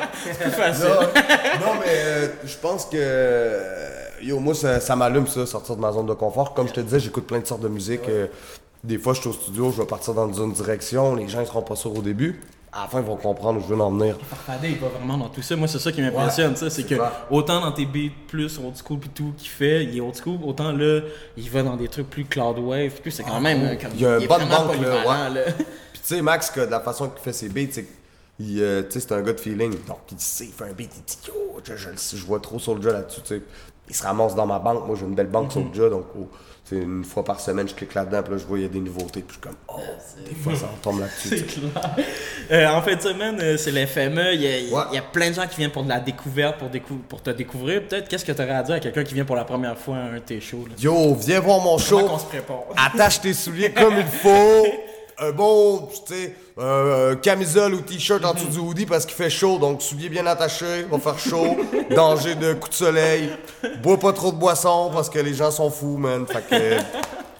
[1.61, 2.97] Non, non, mais euh, je pense que.
[4.21, 6.55] Euh, Yo, moi, ça, ça m'allume, ça, sortir de ma zone de confort.
[6.55, 8.09] Comme je te disais, j'écoute plein de sortes de musique.
[8.09, 8.27] euh,
[8.83, 11.15] des fois, je suis au studio, je vais partir dans une direction.
[11.15, 12.41] Les gens, ils seront pas sûrs au début.
[12.71, 14.17] À la fin, ils vont comprendre où je veux en venir.
[14.29, 15.55] Farfadet, il va vraiment dans tout ça.
[15.55, 16.97] Moi, c'est ça qui m'impressionne, ça, c'est que
[17.31, 20.39] autant dans tes beats plus old school puis tout qu'il fait, il est old school,
[20.45, 21.01] autant là,
[21.37, 23.93] il va dans des trucs plus cloud wave puis tout, c'est quand même euh, comme
[23.95, 25.43] Il y a bonne vraiment banque, là, là.
[25.93, 27.87] Puis tu sais, Max, que de la façon qu'il fait ses beats, c'est
[28.41, 29.71] il, euh, c'est un gars de feeling.
[29.87, 32.27] Donc, il sait, il fait un beat, il dit Yo, je, je, le sais, je
[32.27, 33.21] vois trop sur le jeu là-dessus.
[33.87, 33.99] Tu sais.
[33.99, 34.87] Il se ramasse dans ma banque.
[34.87, 35.91] Moi, j'ai une belle banque sur le jeu.
[35.91, 36.29] Donc, oh,
[36.73, 38.23] une fois par semaine, je clique là-dedans.
[38.23, 39.21] Puis là, je vois, il y a des nouveautés.
[39.21, 39.81] Puis je suis comme Oh,
[40.29, 41.29] des fois, ça retombe là-dessus.
[41.29, 41.97] C'est clair.
[42.51, 44.33] Euh, en fait, semaine, euh, c'est l'FME.
[44.35, 44.83] Il y, a, il y a- Ouais.
[44.93, 47.23] il y a plein de gens qui viennent pour de la découverte, pour, décou- pour
[47.23, 47.83] te découvrir.
[47.87, 49.97] Peut-être, qu'est-ce que tu aurais à dire à quelqu'un qui vient pour la première fois
[49.97, 50.65] à un de tes shows?
[50.69, 50.75] Là?
[50.79, 52.01] Yo, viens voir mon show.
[52.01, 52.63] Comment se prépare?
[52.77, 54.67] Attache tes souliers comme il faut.
[55.19, 59.31] Un bon, tu sais, euh, camisole ou t-shirt en dessous du hoodie parce qu'il fait
[59.31, 59.59] chaud.
[59.59, 61.57] Donc, souliers bien attachés, va faire chaud.
[61.91, 63.31] Danger de coup de soleil.
[63.83, 66.27] Bois pas trop de boissons parce que les gens sont fous, man.
[66.27, 66.83] Fait que,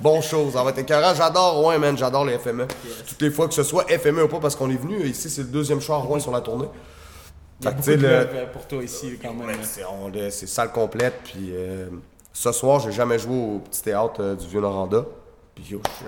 [0.01, 0.53] bon chose.
[0.53, 1.15] Ça va être écœurant.
[1.15, 1.99] J'adore Rouen, man.
[1.99, 2.67] J'adore les FME.
[3.09, 5.05] Toutes les fois que ce soit FME ou pas parce qu'on est venu.
[5.07, 6.69] Ici, c'est le deuxième show à Rouen sur la tournée.
[7.63, 9.49] Fait que, de euh, pour toi ici, quand même.
[9.49, 11.15] Ouais, c'est, salle complète.
[11.25, 11.89] Puis euh,
[12.33, 15.05] ce soir, j'ai jamais joué au petit théâtre euh, du Vieux-Noranda.
[15.55, 16.07] Puis yo, je,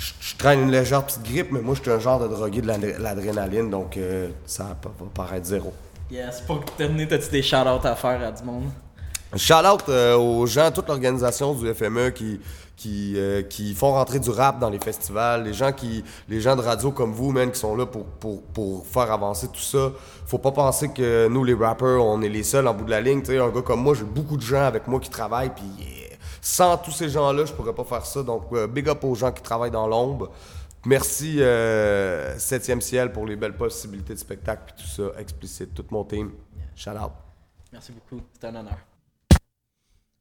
[0.00, 2.62] je, je traîne une légère petite grippe, mais moi, je suis un genre de drogué
[2.62, 4.76] de l'adré- l'adrénaline, donc euh, ça va,
[5.14, 5.72] paraître zéro.
[6.10, 8.64] Yes, pour terminer, t'as-tu des shout-outs à faire à du monde?
[9.36, 12.40] Shout out euh, aux gens, toute l'organisation du FME qui,
[12.76, 16.56] qui, euh, qui font rentrer du rap dans les festivals, les gens qui les gens
[16.56, 19.92] de radio comme vous, man, qui sont là pour, pour, pour faire avancer tout ça.
[20.26, 23.00] Faut pas penser que nous, les rappers, on est les seuls en bout de la
[23.00, 23.20] ligne.
[23.20, 25.64] Tu sais, un gars comme moi, j'ai beaucoup de gens avec moi qui travaillent, puis
[26.40, 28.22] sans tous ces gens-là, je pourrais pas faire ça.
[28.22, 30.30] Donc, euh, big up aux gens qui travaillent dans l'ombre.
[30.86, 35.84] Merci euh, 7e ciel pour les belles possibilités de spectacle puis tout ça, explicite, tout
[35.90, 36.30] mon team.
[36.74, 37.12] Shout out.
[37.72, 38.78] Merci beaucoup, c'est un honneur.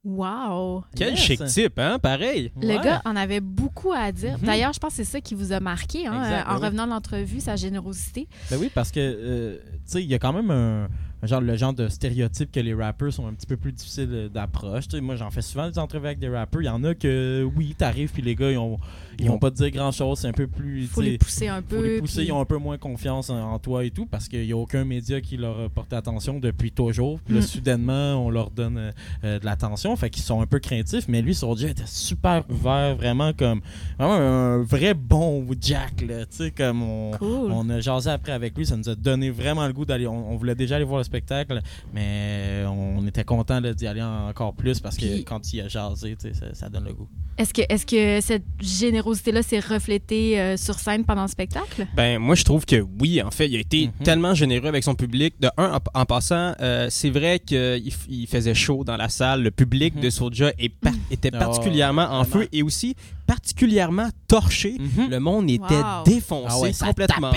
[0.04, 0.86] Wow!
[0.96, 1.20] Quel Yes.
[1.20, 2.00] chic type, hein?
[2.00, 2.54] Pareil.
[2.62, 2.80] Le Ouais.
[2.82, 4.38] gars en avait beaucoup à dire.
[4.38, 4.46] Mhm.
[4.46, 6.60] D'ailleurs, je pense que c'est ça qui vous a marqué hein, Exact, euh, en ben
[6.60, 6.66] oui.
[6.68, 8.28] revenant de l'entrevue, sa générosité.
[8.50, 10.88] Ben oui, parce que, euh, tu sais, il y a quand même un
[11.24, 14.86] genre, le genre de stéréotype que les rappers sont un petit peu plus difficiles d'approche.
[15.02, 16.62] Moi, j'en fais souvent des entrevues avec des rappers.
[16.62, 18.80] Il y en a que, oui, t'arrives, puis les gars, ils ont,
[19.20, 20.20] ils vont pas te dire grand-chose.
[20.20, 20.82] C'est un peu plus...
[20.82, 21.78] Il faut les pousser un peu.
[21.78, 24.06] faut les pousser, puis- ils ont un peu moins confiance en, en toi et tout
[24.06, 27.20] parce qu'il n'y a aucun média qui leur a porté attention depuis toujours.
[27.22, 27.44] Puis là, Mm.
[27.44, 28.92] soudainement, on leur donne euh,
[29.24, 29.96] euh, de l'attention.
[29.96, 33.62] Fait qu'ils sont un peu craintifs, mais lui, son Dieu était super ouvert, vraiment comme
[33.98, 36.02] vraiment un vrai bon Jack.
[36.08, 37.52] Là, tu sais, comme on, Cool.
[37.52, 40.08] on a jasé après avec lui, ça nous a donné vraiment le goût d'aller.
[40.08, 41.60] On, on voulait déjà aller voir le spectacle,
[41.93, 46.15] mais on était content d'y aller encore plus parce que Puis- quand il a jasé,
[46.15, 47.08] tu sais, ça, ça donne le goût.
[47.38, 51.88] Est-ce que, est que cette générosité-là s'est reflétée euh, sur scène pendant le spectacle?
[51.95, 53.93] Ben, moi, je trouve que oui, en fait, il a été Mhm.
[54.04, 55.36] tellement généreux avec son public.
[55.39, 59.41] De un, en, en passant, euh, c'est vrai qu'il il faisait chaud dans la salle.
[59.41, 60.02] Le public Mhm.
[60.02, 60.10] de
[60.58, 62.41] est par- était Ah, particulièrement en vraiment.
[62.43, 62.95] feu et aussi
[63.30, 64.76] particulièrement torché.
[64.80, 65.10] Mhm.
[65.10, 66.04] Le monde était Wow.
[66.04, 67.32] défoncé, Ah ouais, ça complètement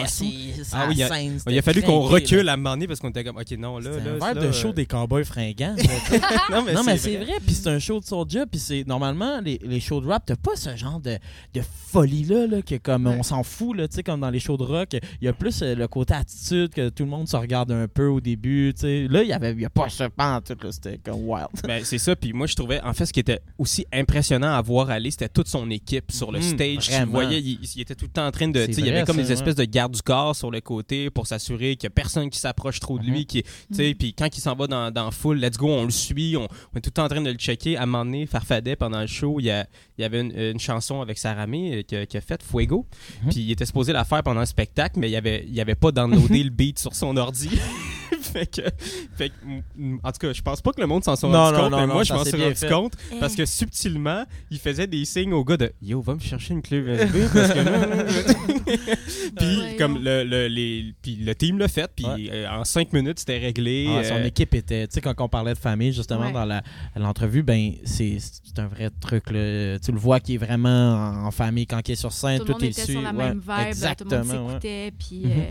[0.73, 1.19] Ah oui, il a-
[1.51, 2.53] Il a fallu qu'on recule là.
[2.53, 4.11] à un moment donné parce qu'on était comme, OK, non, là, C'est là.
[4.15, 5.77] un verre de euh, show des cowboys fringants.
[6.51, 9.81] non, mais c'est vrai, puis c'est un show de Soulja, puis c'est normalement les, les
[9.81, 11.19] shows de rap, t'as pas ce genre de,
[11.55, 14.57] de folie-là, là, que comme on s'en fout, là, tu sais, comme dans les shows
[14.57, 17.37] de rock, il y a plus euh, le côté attitude, que tout le monde se
[17.37, 19.07] regarde un peu au début, tu sais.
[19.11, 21.49] Là, il y avait il y a pas ce pan c'était comme wild.
[21.67, 22.17] Ben, c'est ça.
[22.17, 25.29] Puis moi, je trouvais, en fait, ce qui était aussi impressionnant à voir aller, c'était
[25.29, 26.89] toute son équipe sur le Mhm, stage.
[26.91, 28.61] Tu voyais, il, il était tout le temps en train de.
[28.61, 30.61] C'est tu sais, Il y avait comme des espèces de garde du corps sur le
[30.61, 33.21] côté pour s'assurer qu'il n'y a personne qui s'approche trop de lui.
[33.21, 33.25] Mhm.
[33.27, 36.37] qui, tu sais, Puis quand il s'en va dans, foule, let's go, on le suit.
[36.37, 37.77] On, on est tout le temps en train de le checker.
[37.77, 39.67] À un moment donné, Farfadet, pendant le show, il y, a-
[39.99, 42.43] il y avait une, une chanson avec Sarah May euh, qui a, qui a fait
[42.43, 42.87] Fuego.
[43.25, 43.31] Mhm.
[43.31, 45.93] Puis il était supposé la faire pendant le spectacle, mais il avait, il avait pas
[45.93, 47.51] downloadé le beat sur son ordi.
[48.33, 48.63] fait que,
[49.17, 49.35] fait que,
[50.03, 51.71] en tout cas, je pense pas que le monde s'en soit Non, rendu non, compte,
[51.73, 52.69] non, mais non, moi, je m'en suis rendu fait.
[52.69, 53.19] compte Eh.
[53.21, 56.63] parce que subtilement, il faisait des signes au gars de Yo, va me chercher une
[56.63, 58.05] clé USB parce que là.
[59.37, 62.29] puis, comme le, le, les, puis le team l'a fait, puis Ouais.
[62.33, 63.87] euh, en cinq minutes, c'était réglé.
[63.89, 66.33] Ah, son euh, équipe était, tu sais, quand on parlait de famille, justement, Ouais.
[66.33, 66.63] dans la-
[66.97, 69.79] l'entrevue, ben, c'est c'est un vrai truc, là.
[69.79, 72.45] Tu le vois qui est vraiment en, en famille quand il est sur scène, Tout
[72.45, 72.93] tout, le monde est était su.
[72.93, 74.49] sur la Ouais, même vibe, tout le exactement, monde ouais.
[74.53, 75.23] s'écoutait, puis...
[75.25, 75.31] Mhm.
[75.31, 75.45] euh,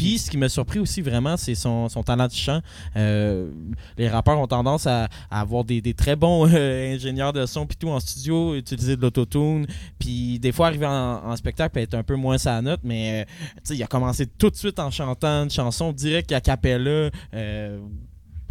[0.00, 2.62] Puis ce qui m'a surpris aussi vraiment, c'est son, talent de chant.
[2.96, 3.50] Euh,
[3.98, 7.90] les rappeurs ont tendance à, avoir des, très bons euh, ingénieurs de son puis tout
[7.90, 9.66] en studio, utiliser de l'autotune.
[9.98, 13.26] Puis des fois arriver en, spectacle et être un peu moins sa note, mais
[13.68, 17.10] euh, il a commencé tout de suite en chantant une chanson direct à cappella.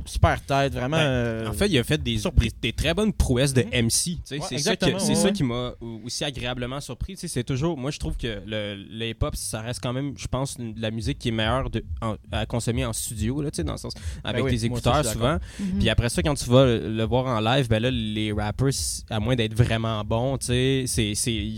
[0.10, 0.98] Super tête, vraiment.
[0.98, 4.18] Ben, euh, En fait, il a fait des, des, des très bonnes prouesses de MC.
[4.32, 7.16] Ouais, c'est ça, ouais, qui m'a au- aussi agréablement surpris.
[7.18, 10.58] C'est toujours, moi, je trouve que le, le hip-hop, ça reste quand même, je pense,
[10.58, 13.78] de la musique qui est meilleure de, en- à consommer en studio, là, dans le
[13.78, 13.94] sens
[14.24, 15.38] avec Ben oui, tes moi aussi, écouteurs souvent.
[15.60, 15.80] Mhm.
[15.80, 18.70] Puis après ça, quand tu vas le, le voir en live, ben là, les rappers,
[19.10, 20.38] à moins d'être vraiment bons,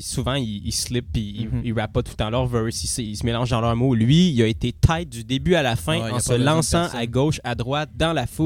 [0.01, 1.61] souvent, ils, ils slip puis ils, Mhm.
[1.63, 3.75] ils rappent pas tout le temps leur verse, ils, se- ils se mélangent dans leurs
[3.75, 3.95] mots.
[3.95, 7.05] Lui, il a été tight du début à la fin Ouais, en se lançant à
[7.05, 8.40] gauche, à droite, dans la foule,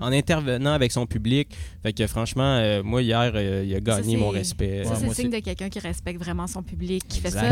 [0.00, 1.48] en intervenant avec son public.
[1.82, 4.82] Fait que franchement, euh, moi, hier, euh, il a gagné Ça, mon respect.
[4.84, 7.42] Ça, Ouais, c'est moi signe de quelqu'un qui respecte vraiment son public, qui fait ça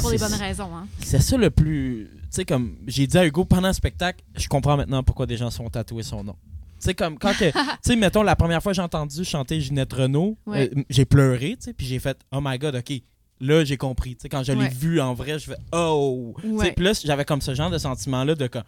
[0.00, 0.70] pour les C'est- bonnes raisons.
[0.74, 0.86] Hein.
[1.00, 2.08] C'est ça le plus.
[2.12, 5.36] Tu sais, comme j'ai dit à Hugo pendant le spectacle, je comprends maintenant pourquoi des
[5.36, 6.34] gens sont tatoués son nom.
[6.78, 7.50] Tu sais, comme quand que.
[7.82, 10.70] Tu sais, mettons, la première fois que j'ai entendu chanter Ginette Renault, Ouais.
[10.76, 13.00] euh, j'ai pleuré, tu sais, puis j'ai fait, oh my god, ok.
[13.40, 14.16] Là, j'ai compris.
[14.16, 14.68] Tu sais, quand je l'ai Ouais.
[14.70, 16.34] vu en vrai, je fais, oh.
[16.40, 16.74] Tu sais, Ouais.
[16.78, 18.62] Là, j'avais comme ce genre de sentiment-là de comme,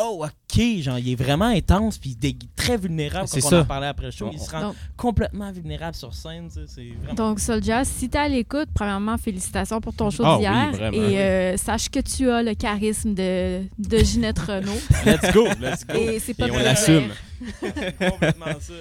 [0.00, 3.50] oh, ok, genre, il est vraiment intense, puis il est très vulnérable C'est quand on
[3.50, 3.60] ça.
[3.60, 4.28] en parlait après le show.
[4.32, 7.14] Il se rend Donc- complètement vulnérable sur scène, tu sais, c'est vraiment.
[7.14, 10.92] Donc, Soldier, si t'es à l'écoute, premièrement, félicitations pour ton show Ah d'hier.
[10.92, 14.72] et euh, sache que tu as le charisme de, de Ginette Renault.
[15.06, 15.94] Let's go, let's go.
[15.98, 17.08] et c'est pas Et on l'assume.
[17.40, 17.96] Dire.
[18.10, 18.72] Complètement ça.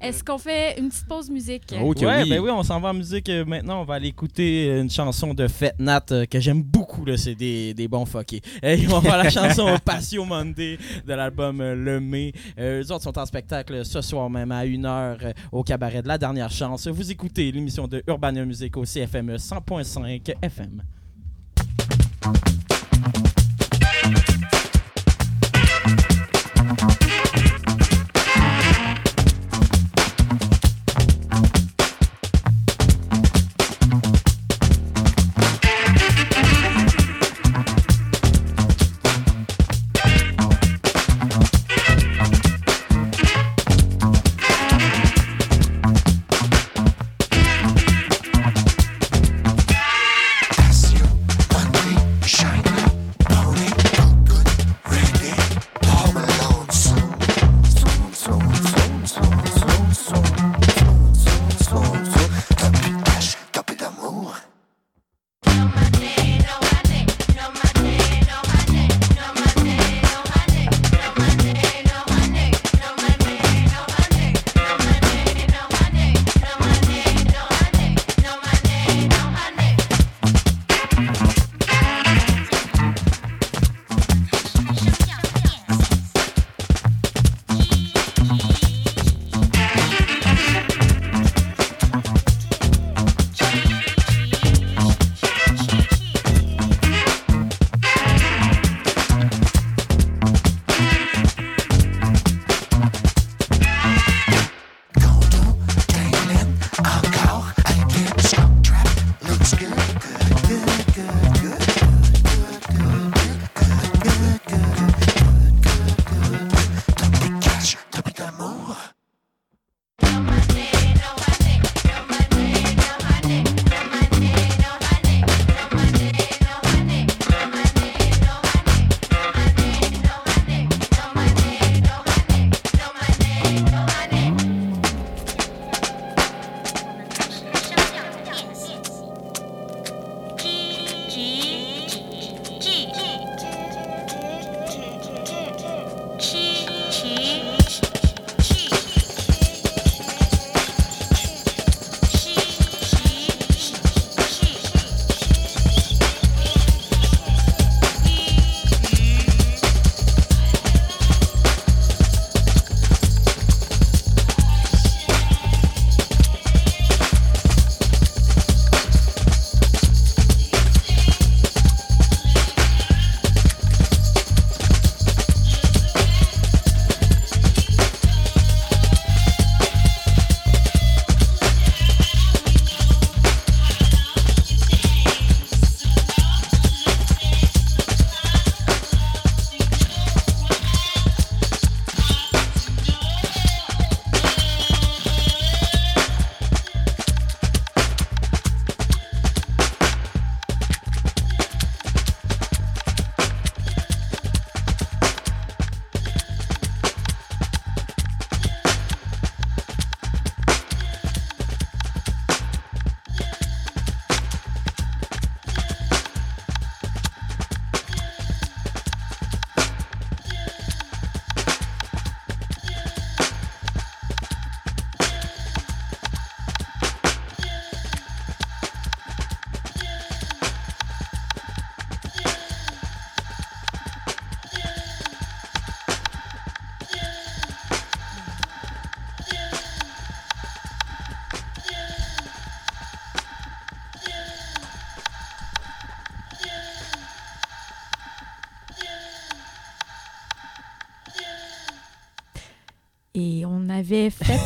[0.00, 1.74] Est-ce qu'on fait une petite pause musique?
[1.80, 2.30] Oh, ouais, oui.
[2.30, 3.82] ben oui, on s'en va en musique euh, maintenant.
[3.82, 7.04] On va aller écouter euh, une chanson de Fête Nat euh, que j'aime beaucoup.
[7.04, 8.40] là, C'est des, des bons fuckés.
[8.62, 12.32] Et on va voir la chanson Patio Monday de l'album Le Mai.
[12.58, 16.18] Euh, eux autres sont en spectacle ce soir même à 1h au cabaret de la
[16.18, 16.86] dernière chance.
[16.88, 20.82] Vous écoutez l'émission de Urbania Music au CFME 100.5 FM.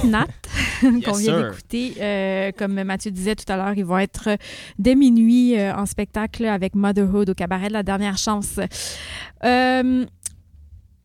[0.08, 0.26] Nat,
[0.80, 1.94] qu'on Yes, vient d'écouter.
[2.00, 4.36] Euh, comme Mathieu disait tout à l'heure, ils vont être euh,
[4.78, 8.58] dès minuit euh, en spectacle avec Motherhood au cabaret de la dernière chance.
[9.44, 10.04] Euh,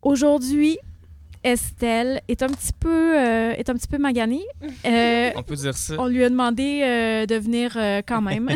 [0.03, 0.77] Aujourd'hui,
[1.43, 4.43] Estelle est un petit peu, euh, est un petit peu maganée.
[4.86, 5.95] Euh, On peut dire ça.
[5.97, 8.47] on lui a demandé euh, de venir euh, quand même,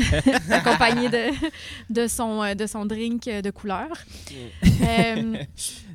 [0.49, 1.30] accompagné de,
[1.89, 3.88] de, son, de son drink de couleur.
[4.65, 5.36] Euh,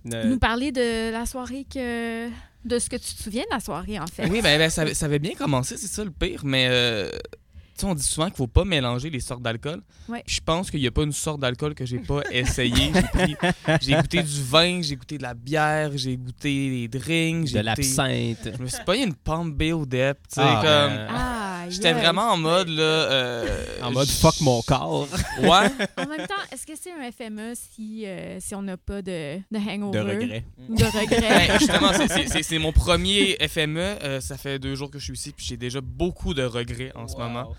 [0.04, 2.28] Ne- nous parler de la soirée que.
[2.66, 4.29] De ce que tu te souviens de la soirée, en fait.
[4.29, 7.11] Oui, ben, ben, ça, avait- ça avait bien commencé, c'est ça le pire, mais euh,
[7.11, 9.83] tu sais, on dit souvent qu'il faut pas mélanger les sortes d'alcool.
[10.09, 10.22] Ouais.
[10.26, 12.90] Je pense qu'il n'y a pas une sorte d'alcool que j'ai pas essayé.
[12.94, 13.37] J'ai pris-
[13.83, 17.59] J'ai goûté du vin, j'ai goûté de la bière, j'ai goûté des drinks, j'ai de
[17.59, 18.50] goûté- l'absinthe.
[18.57, 20.96] Je me suis payé une Palm Bay au Dep, tu sais, Ah, comme...
[20.96, 22.83] ben, Ah, J'étais vraiment en mode, là...
[22.83, 25.09] euh, En mode fuck mon corps.
[25.40, 25.48] Ouais.
[25.98, 29.38] En même temps, est-ce que c'est un FME si, euh, si on n'a pas de,
[29.50, 29.98] de hangover?
[29.98, 30.44] De regret.
[30.68, 31.48] De regret?
[31.48, 31.90] Ben, justement,
[32.42, 33.79] c'est- mon premier FME.
[34.02, 36.92] euh, ça fait deux jours que je suis ici, puis j'ai déjà beaucoup de regrets
[36.94, 37.52] en ce moment.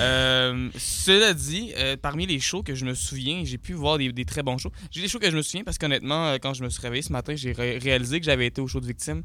[0.00, 4.12] Euh, cela dit, euh, parmi les shows que je me souviens, j'ai pu voir des,
[4.12, 4.70] des très bons shows.
[4.90, 7.02] J'ai des shows que je me souviens parce qu'honnêtement, euh, quand je me suis réveillé
[7.02, 9.22] ce matin, j'ai ré- réalisé que j'avais été au show de victime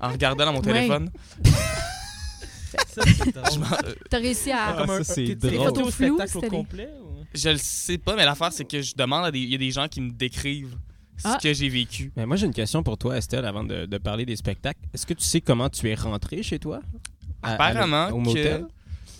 [0.00, 1.10] en regardant dans mon téléphone.
[2.96, 3.52] Ça, c'est drôle.
[3.52, 4.66] Je, m'en- euh, T'as réussi à.
[4.68, 5.82] Ah, Comme un- ça, c'est drôle.
[5.82, 9.24] au spectacle au complet ou- je le sais pas, mais l'affaire, c'est que je demande
[9.26, 9.40] à des.
[9.40, 10.76] Il y a des gens qui me décrivent
[11.18, 11.38] ce Ah.
[11.42, 12.12] que j'ai vécu.
[12.16, 14.80] Mais moi, j'ai une question pour toi, Estelle, avant de, de parler des spectacles.
[14.94, 16.80] Est-ce que tu sais comment tu es rentré chez toi?
[17.42, 18.66] À- à- Apparemment au que- motel?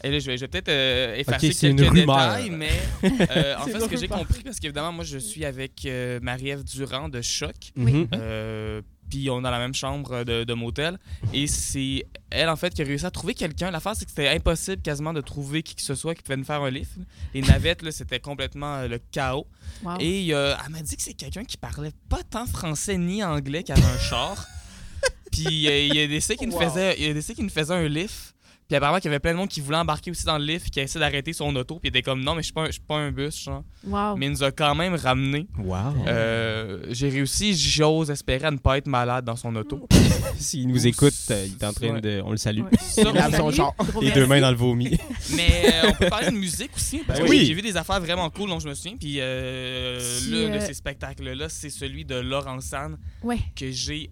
[0.05, 2.69] Et là, je vais, peut-être euh, effacer Ok, c'est quelques une détails, mais
[3.05, 6.63] euh, en fait, ce que j'ai compris, parce qu'évidemment, moi, je suis avec euh, Marie-Ève
[6.65, 7.55] Durand de Choc.
[7.75, 8.07] Mhm.
[8.15, 10.99] Euh, puis on est dans la même chambre de, de motel.
[11.33, 13.71] Et c'est elle, en fait, qui a réussi à trouver quelqu'un.
[13.71, 16.45] L'affaire, c'est que c'était impossible quasiment de trouver qui que ce soit qui pouvait nous
[16.45, 16.93] faire un lift.
[17.35, 19.47] Les navettes, là, c'était complètement euh, le chaos.
[19.83, 19.97] Wow.
[20.01, 23.63] Et euh, elle m'a dit que c'est quelqu'un qui parlait pas tant français ni anglais
[23.63, 24.47] qui avait un char.
[25.33, 26.61] Puis euh, il y a des qui nous Wow.
[26.71, 28.35] faisait, il y a des qui nous faisaient un lift.
[28.69, 30.71] Puis apparemment qu'il y avait plein de monde qui voulait embarquer aussi dans le lift,
[30.71, 32.63] qui a essayé d'arrêter son auto, puis il était comme non mais je suis pas,
[32.63, 33.63] un- je suis pas un bus, genre.
[33.87, 34.17] Wow.
[34.17, 35.47] Mais il nous a quand même ramené.
[35.57, 35.77] Wow.
[36.09, 39.87] Euh, J'ai réussi, j'ose espérer à ne pas être malade dans son auto.
[40.37, 42.01] S'il nous écoute, euh, il est en train Ouais.
[42.01, 42.21] de.
[42.25, 42.63] On le salue.
[42.63, 42.71] Ouais.
[42.81, 43.73] Ça, Il lave son char.
[44.01, 44.13] Les merci.
[44.21, 44.99] deux mains dans le vomi.
[45.37, 46.99] Mais euh, on peut parler de musique aussi.
[47.07, 47.39] Parce Ben que oui.
[47.41, 48.97] j'ai- j'ai vu des affaires vraiment cool dont je me souviens.
[48.97, 53.39] Puis euh, l'un de ces spectacles-là, c'est celui de Laurent San Ouais.
[53.55, 54.11] que j'ai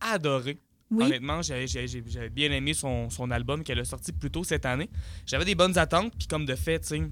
[0.00, 0.58] adoré.
[0.90, 1.04] Oui.
[1.04, 4.44] Honnêtement, j'ai- j'ai- j'ai- j'avais bien aimé son, son album qu'elle a sorti plus tôt
[4.44, 4.88] cette année.
[5.26, 7.02] J'avais des bonnes attentes, puis comme de fait, tu sais,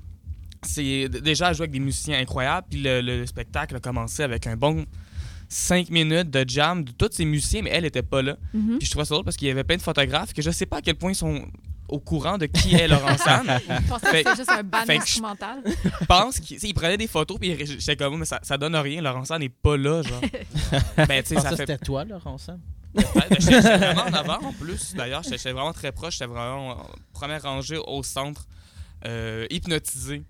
[0.63, 4.47] c'est déjà elle joue avec des musiciens incroyables, puis le, le spectacle a commencé avec
[4.47, 4.85] un bon
[5.49, 8.37] 5 minutes de jam de tous ces musiciens, mais elle était pas là.
[8.55, 8.79] Mhm.
[8.79, 10.67] Puis je trouvais ça drôle parce qu'il y avait plein de photographes que je sais
[10.67, 11.45] pas à quel point ils sont
[11.89, 13.19] au courant de qui est Laurent que
[14.09, 15.63] Fait- c'était juste un ban instrumental.
[15.67, 19.03] Je pense qu'il prenait des photos, puis il- j'étais comme, mais ça, ça donne rien,
[19.03, 20.21] Laurent San n'est pas là, genre.
[21.09, 22.59] ben, ça ça, fait c'était toi, Laurent Sam?
[22.95, 23.05] Ben,
[23.39, 24.95] J'étais vraiment en avant en plus.
[24.95, 26.15] D'ailleurs, j'étais vraiment très proche.
[26.15, 28.47] J'étais vraiment en première rangée au centre,
[29.07, 30.23] euh, hypnotisé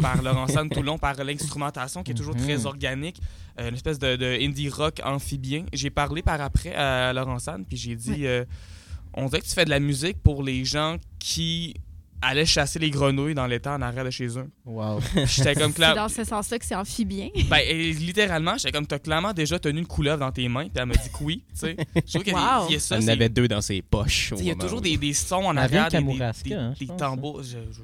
[0.00, 0.46] par Laurent
[0.82, 2.42] long, par l'instrumentation qui est toujours Mhm.
[2.42, 3.20] très organique,
[3.58, 5.64] euh, une espèce de, de indie rock amphibien.
[5.72, 8.44] J'ai parlé par après à Laurent San, puis j'ai dit euh,
[9.14, 11.74] on dirait que tu fais de la musique pour les gens qui
[12.22, 14.48] allaient chasser les grenouilles dans l'étang en arrière de chez eux.
[14.64, 15.00] Wow.
[15.26, 17.28] J'étais comme C'est dans ce sens-là que c'est amphibien.
[17.50, 20.72] Ben, et littéralement, j'étais comme, t'as clairement déjà tenu une couleuvre dans tes mains, puis
[20.76, 21.76] elle m'a dit que oui, tu sais.
[21.94, 22.66] Je trouve qu'il y a des- Wow.
[22.68, 24.34] il y a ça, Elle en avait deux dans ses poches.
[24.36, 26.02] Il y a toujours des, des sons en arrière, de des,
[26.48, 27.42] des, hein, des pense, tambours.
[27.42, 27.80] Je, je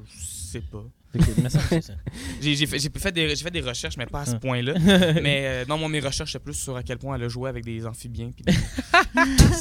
[0.58, 0.84] sais pas.
[2.40, 4.40] J'ai j'ai fait, j'ai fait des, j'ai fait des recherches, mais pas à ce Ah.
[4.40, 4.74] point-là.
[5.22, 7.48] mais euh, non, moi, mes recherches, c'est plus sur à quel point elle a joué
[7.48, 8.30] avec des amphibiens.
[8.36, 8.52] des-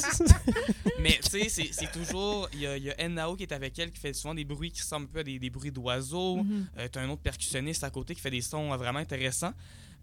[1.00, 2.48] mais tu sais, c'est- c'est toujours.
[2.54, 4.70] Il y a, y a Nao qui est avec elle, qui fait souvent des bruits
[4.72, 6.36] qui ressemblent un peu à des, des bruits d'oiseaux.
[6.38, 6.66] Mhm.
[6.78, 9.52] Euh, T'as un autre percussionniste à côté qui fait des sons euh, vraiment intéressants.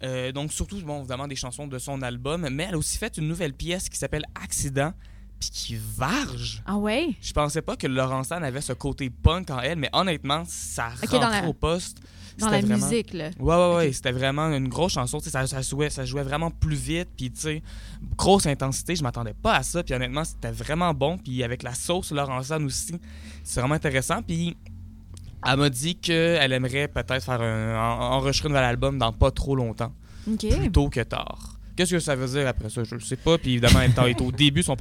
[0.03, 2.47] Euh, donc, surtout, bon, évidemment, des chansons de son album.
[2.49, 4.93] Mais elle a aussi fait une nouvelle pièce qui s'appelle Accident,
[5.41, 6.63] puis qui varge.
[6.65, 7.09] Ah ouais?
[7.21, 10.87] Je pensais pas que Laurent San avait ce côté punk en elle, mais honnêtement, ça
[11.03, 11.97] Ok, rentrait dans la- au poste.
[12.37, 13.29] Dans la vraiment- musique, là.
[13.39, 13.91] Ouais, ouais, ouais.
[13.91, 15.19] C'était vraiment une grosse chanson.
[15.19, 17.09] Ça, ça, jouait, ça jouait vraiment plus vite.
[17.17, 17.63] Puis, tu sais,
[18.17, 18.95] grosse intensité.
[18.95, 19.83] Je m'attendais pas à ça.
[19.83, 21.17] Puis, honnêtement, c'était vraiment bon.
[21.17, 22.95] Puis, avec la sauce Laurent San aussi,
[23.43, 24.21] c'est vraiment intéressant.
[24.23, 24.55] Puis,
[25.45, 29.31] elle m'a dit qu'elle aimerait peut-être faire un, en- enregistrer un nouvel album dans pas
[29.31, 29.91] trop longtemps,
[30.27, 30.47] OK.
[30.47, 31.57] plus tôt que tard.
[31.81, 32.83] Qu'est-ce que ça veut dire après ça?
[32.83, 33.39] Je le sais pas.
[33.39, 34.75] Puis, évidemment, elle est au début son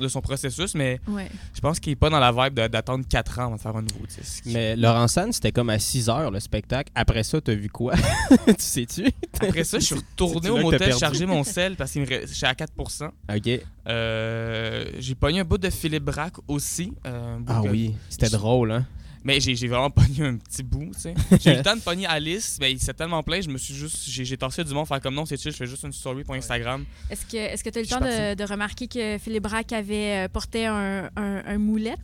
[0.00, 1.28] de son processus, mais Ouais.
[1.52, 3.82] je pense qu'il est pas dans la vibe d'attendre 4 ans avant de faire un
[3.82, 4.44] nouveau disque.
[4.46, 6.90] Mais Laurent San, c'était comme à 6 heures le spectacle.
[6.94, 7.94] Après ça, t'as vu quoi?
[8.46, 9.04] tu sais-tu?
[9.38, 12.72] Après ça, je suis retourné au motel charger mon sel parce que j'étais à 4
[12.80, 13.60] Ok.
[13.88, 16.94] Euh, j'ai pogné un bout de Philippe Braque aussi.
[17.06, 18.86] euh, Ah oui, c'était drôle, hein?
[19.26, 21.14] Mais j'ai j'ai vraiment pogné un petit bout, tu sais.
[21.40, 23.74] J'ai eu le temps de pogner Alice, mais il s'est tellement plein, je me suis
[23.74, 24.04] juste.
[24.06, 26.36] J'ai tassé du monde, faire comme non, c'est chill, je fais juste une story pour
[26.36, 26.84] Instagram.
[27.10, 28.00] Est-ce que est-ce que tu as eu le temps
[28.44, 31.98] de remarquer que Philippe Braque avait euh, porté un, un, un moulette?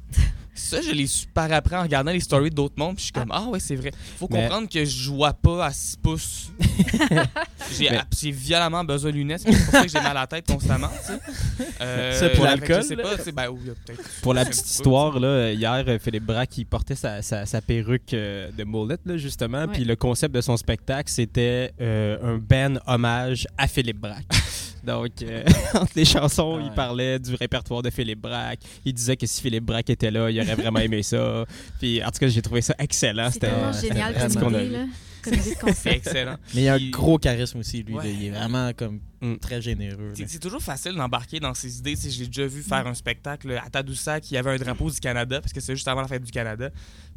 [0.54, 3.12] Ça, je l'ai su par après en regardant les stories d'autres mondes, puis je suis
[3.12, 3.90] comme, ah ouais, c'est vrai.
[4.18, 6.50] Faut Mais- comprendre que je vois pas à 6 pouces.
[7.78, 10.26] j'ai Mais- j'ai violemment besoin de lunettes, c'est pour ça que j'ai mal à la
[10.26, 11.64] tête constamment, tu sais.
[11.80, 13.02] Euh, C'est pour fait que l'alcool, Je sais là?
[13.02, 14.02] pas, tu sais, ben oui, peut-être.
[14.22, 18.12] Pour la petite histoire, là, hier, euh, Philippe Braque, il portait sa, sa, sa perruque
[18.14, 19.62] euh, de mullet, là, justement.
[19.62, 19.68] Ouais.
[19.72, 24.26] Puis le concept de son spectacle, c'était euh, un ben hommage à Philippe Braque.
[24.84, 28.60] Donc, euh, entre les chansons, il parlait du répertoire de Philippe Braque.
[28.84, 31.44] Il disait que si Philippe Braque était là, il aurait vraiment aimé ça.
[31.80, 33.30] Puis, en tout cas, j'ai trouvé ça excellent.
[33.30, 34.86] C'est C'était génial comme idée, là.
[35.22, 35.86] Comme idée de C'est concept.
[35.86, 36.36] excellent.
[36.52, 37.94] Mais il a un gros charisme aussi, lui.
[37.94, 38.02] Ouais.
[38.02, 38.10] là.
[38.10, 39.36] Il est vraiment comme Mm.
[39.36, 40.12] très généreux.
[40.16, 40.38] C'est là.
[40.40, 41.94] toujours facile d'embarquer dans ces idées.
[41.94, 45.40] Sais, J'ai déjà vu faire un spectacle à Tadoussac qui avait un drapeau du Canada,
[45.40, 46.70] parce que c'est juste avant la fête du Canada.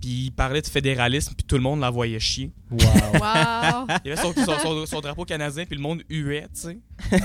[0.05, 2.51] Puis il parlait de fédéralisme, puis tout le monde la voyait chier.
[2.69, 2.77] Wow.
[2.79, 3.87] Wow!
[4.05, 6.77] Il y avait son, son- son- son drapeau canadien, puis le monde huait, tu sais.
[7.11, 7.17] Bon.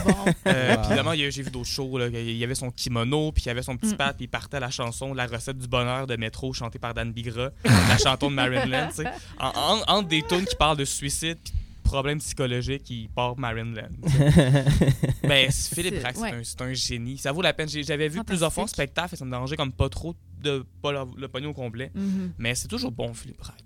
[0.47, 0.77] Euh, Wow.
[0.81, 1.99] Puis évidemment, il y a- j'ai vu d'autres shows.
[1.99, 2.07] Là.
[2.07, 3.97] Il y avait son kimono, puis il y avait son petit Mm.
[3.99, 7.13] pad, puis il partait la chanson La recette du bonheur de Métro, chantée par Dan
[7.13, 9.05] Bigra, la chanson de Marilyn, tu sais.
[9.39, 11.53] En, en- entre des tunes qui parlent de suicide, puis
[11.91, 13.91] de problèmes psychologiques, il part sais.
[15.23, 16.33] ben, c'est- Philippe Braque, c'est ouais.
[16.33, 17.19] un, c'est un génie.
[17.19, 17.69] Ça vaut la peine.
[17.69, 18.77] J'avais vu plusieurs fois en Fantastique.
[18.85, 21.91] spectacle, et ça me dérangeait comme pas trop de pas le, le pognon au complet.
[21.95, 23.63] Mhm, Mais c'est toujours bon, Philippe Braque.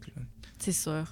[0.58, 1.04] c'est sûr.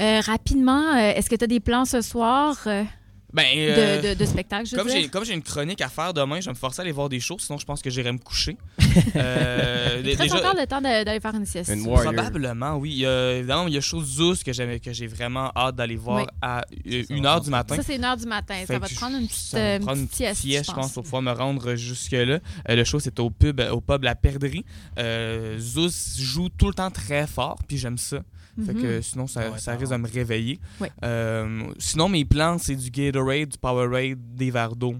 [0.00, 2.56] Euh, rapidement, euh, est-ce que tu as des plans ce soir?
[2.66, 2.84] Euh,
[3.30, 5.10] Ben, de, euh, de, de spectacle, je Comme j'ai, dire?
[5.10, 7.20] comme j'ai une chronique à faire demain, je vais me forcer à aller voir des
[7.20, 8.56] shows, sinon je pense que j'irai me coucher.
[9.16, 11.70] Euh, Il te reste encore le temps d'aller faire une sieste.
[11.70, 12.90] Une probablement, oui.
[12.92, 16.22] Il y a- évidemment, il y a chose Zeus que, j'ai vraiment hâte d'aller voir
[16.22, 16.26] Oui.
[16.42, 17.76] à euh, Ça, une ça heure va du matin.
[17.76, 18.54] Ça, c'est une heure du matin.
[18.54, 21.02] Fait Ça va te prendre une petite, euh, prendre une petite sieste, je pense, pour
[21.04, 22.38] pouvoir me rendre jusque-là.
[22.68, 24.64] Euh, le show, c'est au pub, au pub La Perdrix.
[24.98, 28.18] Euh, Zeus joue tout le temps très fort, puis j'aime ça.
[28.66, 28.82] Fait Mhm.
[28.82, 30.58] que sinon, ça, Ouais, ça ça risque de me réveiller.
[30.80, 30.90] Ouais.
[31.04, 34.96] Euh, sinon, mes plans, c'est du Gatorade, du Powerade, des verres d'eau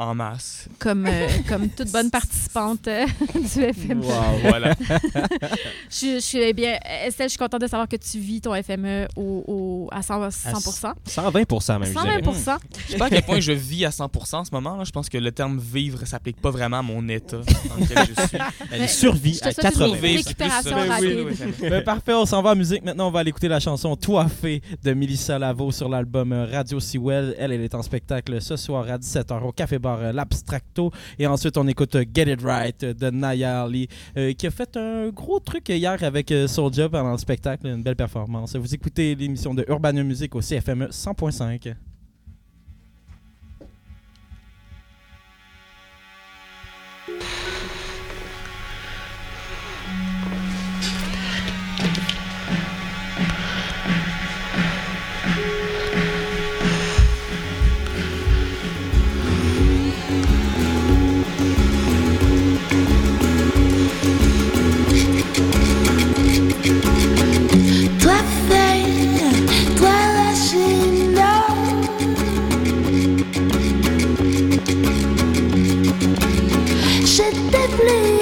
[0.00, 0.66] en masse.
[0.78, 4.02] Comme, euh, comme toute bonne participante euh, du FME.
[4.42, 4.74] voilà.
[5.90, 6.78] Je, suis- je suis bien.
[7.04, 10.28] Estelle, je suis contente de savoir que tu vis ton FME au, au- à 100,
[10.28, 10.92] 100%.
[11.08, 12.20] 120% même, je dirais.
[12.24, 14.76] 120 Je sais pas à quel point je vis à 100% en ce moment.
[14.76, 14.84] Là.
[14.84, 18.26] Je pense que le terme vivre s'applique pas vraiment à mon état dans lequel je
[18.26, 18.38] suis.
[18.70, 19.86] Elle survit je à souhaite une 80.
[19.86, 20.92] Survivre, c'est plus récupération ça.
[20.94, 21.16] rapide.
[21.16, 21.68] Oui, oui, oui.
[21.70, 22.84] Ben, parfait, on s'en va en musique.
[22.84, 26.78] Maintenant, on va aller écouter la chanson Toi fait de Melissa Lavo sur l'album Radio
[26.80, 27.34] Sewell.
[27.38, 30.90] Elle, elle est en spectacle ce soir à 17h au Café Bar euh, L'Abstracto.
[31.18, 34.50] Et ensuite, on écoute euh, Get It Right euh, de Naya Ali, euh, qui a
[34.50, 37.66] fait un gros truc hier avec Soulja pendant le spectacle.
[37.66, 38.56] Une belle performance.
[38.56, 41.89] Vous écoutez l'émission de Urbania Music au CFME 100.5.
[77.76, 78.19] please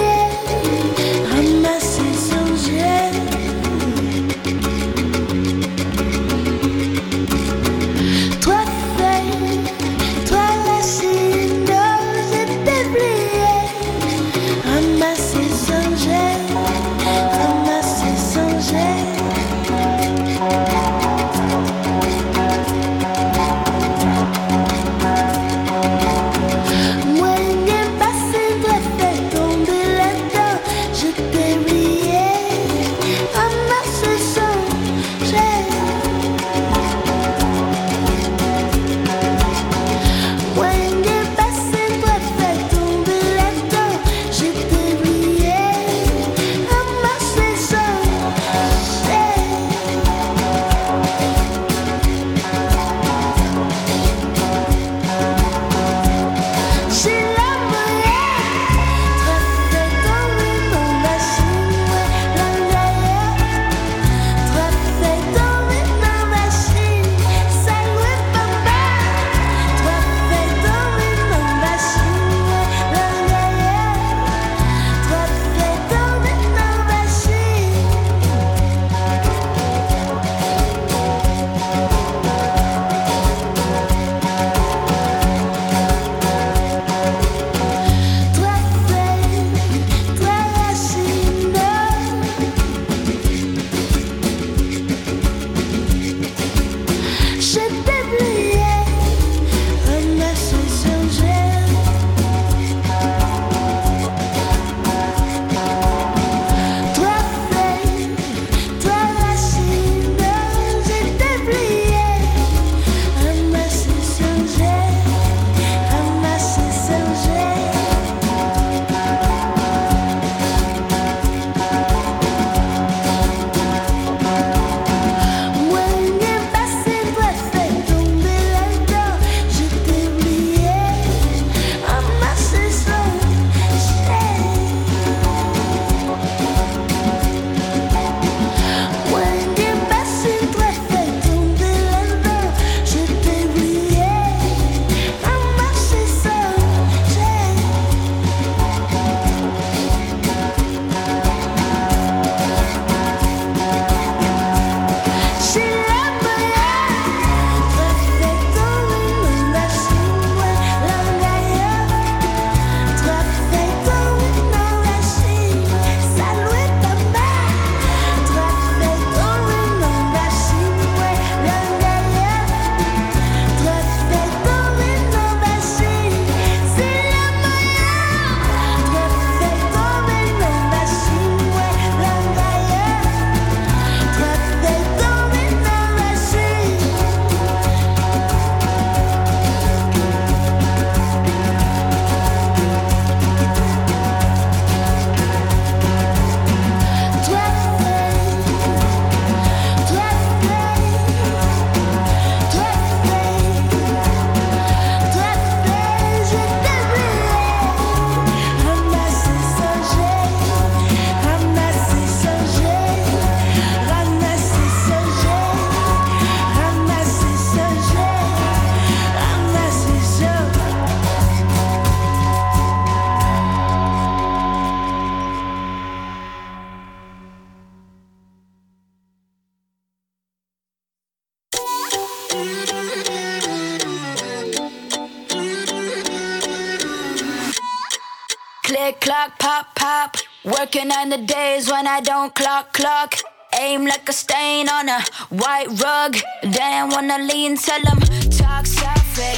[238.69, 240.17] Click, clock, pop, pop.
[240.45, 243.15] Working on the days when I don't clock, clock.
[243.59, 245.01] Aim like a stain on a
[245.31, 246.19] white rug.
[246.53, 247.99] Damn, wanna lean, tell them
[248.31, 249.37] talk softly.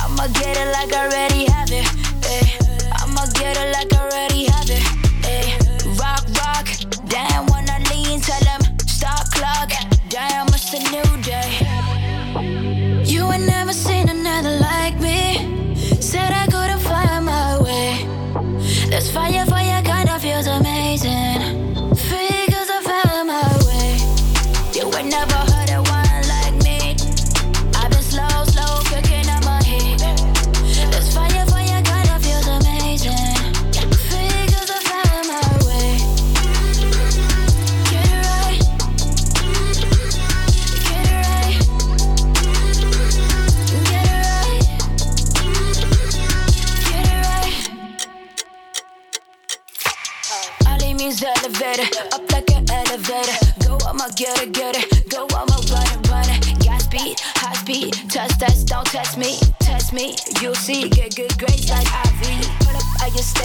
[0.00, 1.86] I'ma get it like I already have it.
[2.28, 2.90] eh.
[3.00, 3.95] I'ma get it like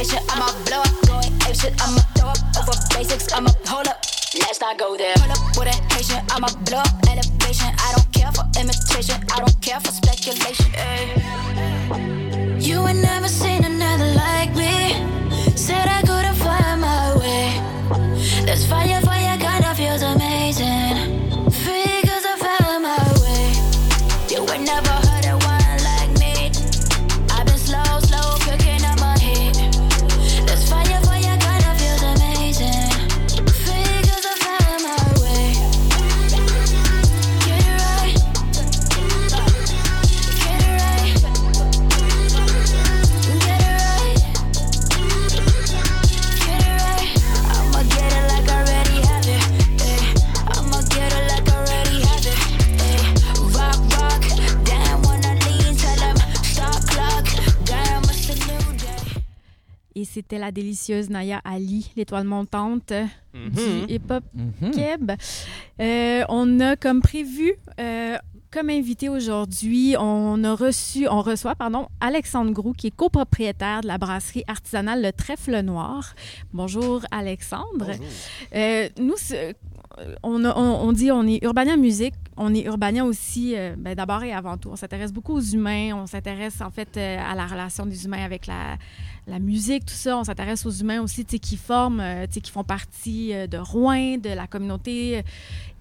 [0.04, 1.08] station, I'ma blow up.
[1.08, 2.38] Going ape shit, I'ma throw up.
[2.58, 3.97] Over basics, I'ma hold up.
[4.39, 5.16] Let's not go there.
[5.16, 6.93] Pull up with a Haitian, I'ma blow up.
[7.10, 9.18] Elevation, I don't care for imitation.
[9.34, 10.72] I don't care for speculation.
[10.76, 12.58] Ay.
[12.60, 14.95] You ain't never seen another like me.
[15.56, 17.62] Said I couldn't find my way.
[18.45, 19.02] There's fire,
[60.32, 62.94] c'était la délicieuse Naya Ali, l'étoile montante
[63.34, 63.50] Mhm.
[63.52, 64.24] du hip-hop.
[64.74, 65.12] Keb.
[65.82, 67.52] Euh, on a comme prévu,
[67.82, 68.18] euh,
[68.50, 73.88] comme invité aujourd'hui, on a reçu, on reçoit, pardon, Alexandre Groux, qui est copropriétaire de
[73.88, 76.14] la brasserie artisanale Le Trèfle Noir.
[76.54, 77.92] Bonjour Alexandre.
[78.56, 79.16] Euh, nous,
[80.24, 83.94] on, a- on- on dit on est Urbania Musique, on est Urbania aussi, euh, ben,
[83.96, 84.70] d'abord et avant tout.
[84.72, 88.24] On s'intéresse beaucoup aux humains, on s'intéresse en fait euh, à la relation des humains
[88.24, 88.78] avec la,
[89.28, 90.18] la musique, tout ça.
[90.18, 94.30] On s'intéresse aux humains aussi, qui forment, euh, qui font partie euh, de Rouen, de
[94.30, 95.24] la communauté.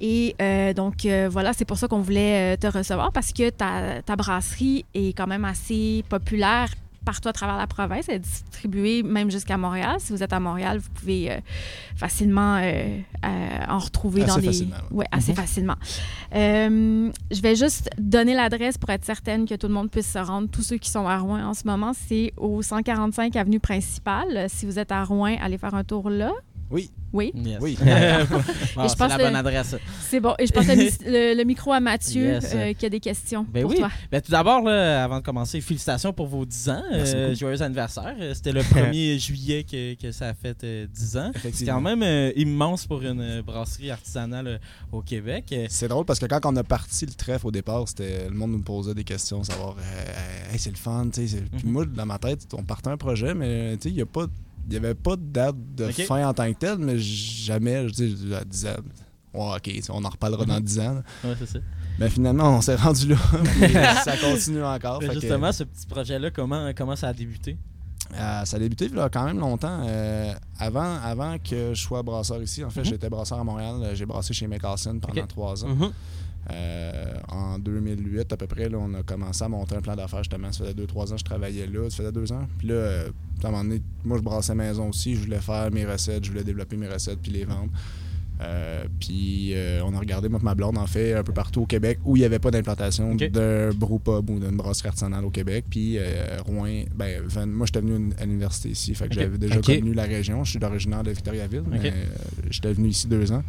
[0.00, 4.84] Et euh, donc, voilà, c'est pour ça qu'on voulait te recevoir parce que ta brasserie
[4.94, 6.68] est quand même assez populaire
[7.04, 8.06] partout à travers la province.
[8.08, 9.96] Elle est distribuée même jusqu'à Montréal.
[9.98, 11.40] Si vous êtes à Montréal, vous pouvez euh,
[11.96, 13.28] facilement euh, euh,
[13.68, 14.46] en retrouver Assez dans des...
[14.46, 14.98] facilement, ouais.
[14.98, 15.76] Ouais, assez facilement.
[16.34, 20.18] Euh, je vais juste donner l'adresse pour être certaine que tout le monde puisse se
[20.18, 20.48] rendre.
[20.50, 24.46] Tous ceux qui sont à Rouen en ce moment, c'est au 145 avenue principale.
[24.48, 26.32] Si vous êtes à Rouen, allez faire un tour là.
[26.70, 26.90] Oui.
[27.12, 27.32] Oui.
[27.34, 27.58] Yes.
[27.60, 27.76] Oui.
[27.80, 27.86] Bon,
[28.84, 29.74] je c'est pense la bonne adresse.
[30.08, 30.34] C'est bon.
[30.38, 30.66] Et je passe
[31.04, 32.52] le, micro à Mathieu Yes.
[32.54, 33.78] euh, qui a des questions Ben pour oui.
[33.78, 33.90] toi.
[34.12, 36.82] Ben, tout d'abord, là, avant de commencer, félicitations pour vos 10 ans.
[36.90, 38.14] Merci Euh, joyeux anniversaire.
[38.20, 41.32] Euh, C'était le 1er juillet que, que ça a fait euh, 10 ans.
[41.52, 44.58] C'est quand même euh, immense pour une brasserie artisanale euh,
[44.92, 45.52] au Québec.
[45.68, 48.52] C'est drôle parce que quand on a parti le trèfle au départ, c'était le monde
[48.52, 51.36] nous posait des questions, savoir euh, Hey, c'est le fun, tu sais.
[51.38, 51.72] c'est- Puis Mhm.
[51.72, 54.26] moi, dans ma tête, on partait un projet, mais tu sais, il y a pas
[54.70, 57.92] il y avait pas de date de fin en tant que telle, mais jamais, je
[57.94, 58.76] dis, je disais,
[59.34, 60.60] ouais, ok, on en reparlera dans Mhm.
[60.60, 61.02] 10 10 ans.
[61.24, 61.58] ouais, c'est ça.
[61.98, 63.16] Mais finalement, on s'est rendu là.
[64.04, 65.00] ça continue encore.
[65.00, 67.58] Que- justement, ce petit projet-là, comment, comment ça a débuté?
[68.14, 69.82] Euh, ça a débuté il y a quand même longtemps.
[69.86, 72.86] Euh, avant, avant que je sois brasseur ici, en fait, Mhm.
[72.86, 73.74] j'étais brasseur à Montréal.
[73.82, 75.68] Euh, J'ai brassé chez McCarson pendant trois ans.
[75.68, 75.90] Mhm.
[76.50, 80.20] Euh, en 2008, à peu près, là, on a commencé à monter un plan d'affaires
[80.24, 80.50] justement.
[80.52, 81.88] Ça faisait 2-3 ans que je travaillais là.
[81.90, 82.46] Ça faisait deux ans.
[82.58, 83.08] Puis là, euh,
[83.44, 85.14] à un moment donné, moi, je brassais maison aussi.
[85.14, 87.70] Je voulais faire mes recettes, je voulais développer mes recettes puis les vendre.
[88.42, 91.98] Euh, puis on a regardé, moi ma blonde, en fait, un peu partout au Québec
[92.06, 93.30] où il n'y avait pas d'implantation Ok.
[93.30, 95.66] d'un brewpub ou d'une brasserie artisanale au Québec.
[95.68, 95.98] Puis
[96.46, 99.20] Rouen, ben, moi j'étais venu à l'université ici, fait que Ok.
[99.20, 100.42] j'avais déjà connu la région.
[100.44, 101.92] Je suis originaire de Victoriaville, mais
[102.50, 103.44] j'étais venu ici deux ans.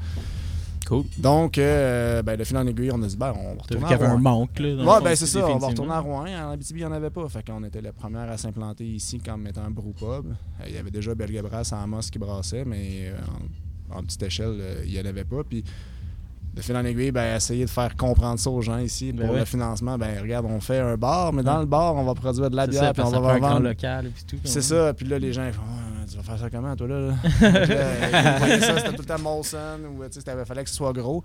[0.91, 1.05] Cool.
[1.17, 3.91] Donc, euh, ben, de fil en aiguille, on a dit, ben, on va retourner qu'il
[3.91, 4.75] y avait un manque, là.
[4.75, 6.25] dans Ouais, ben c'est ça, on va retourner à Rouen.
[6.25, 7.25] En Abitibi, il n'y en avait pas.
[7.29, 10.03] Fait qu'on était les premières à s'implanter ici comme étant un brewpub.
[10.27, 13.15] Euh, Il y avait déjà Belgabras à Amos qui brassait, mais euh,
[13.89, 15.45] en, en petite échelle, il n'y en avait pas.
[15.47, 15.63] Puis
[16.53, 19.35] de fil en aiguille, ben, essayer de faire comprendre ça aux gens ici Ben pour
[19.35, 19.39] ouais.
[19.39, 19.97] le financement.
[19.97, 22.67] Ben regarde, on fait un bar, mais dans le bar, on va produire de la
[22.67, 23.61] bière, puis on va vendre.
[23.61, 24.37] local et puis tout.
[24.43, 25.61] C'est ça, puis là, les gens ils font
[26.11, 26.99] tu vas faire ça comment, toi, là?
[27.01, 27.15] là?
[27.41, 30.91] Euh, ça, c'était tout le temps Molson, ou, tu sais, il fallait que ce soit
[30.93, 31.23] gros.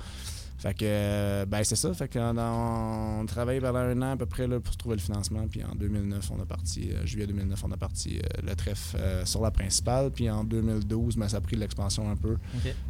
[0.58, 1.92] Fait que, euh, ben, c'est ça.
[1.92, 5.02] Fait qu'on a- on travaillait pendant un an à peu près là, pour trouver le
[5.02, 5.46] financement.
[5.50, 8.96] Puis en 2009, on a parti, euh, juillet 2009, on a parti euh, le trèfle
[8.98, 10.10] euh, sur la principale.
[10.10, 12.36] Puis en 2012, ben, ça a pris de l'expansion un peu.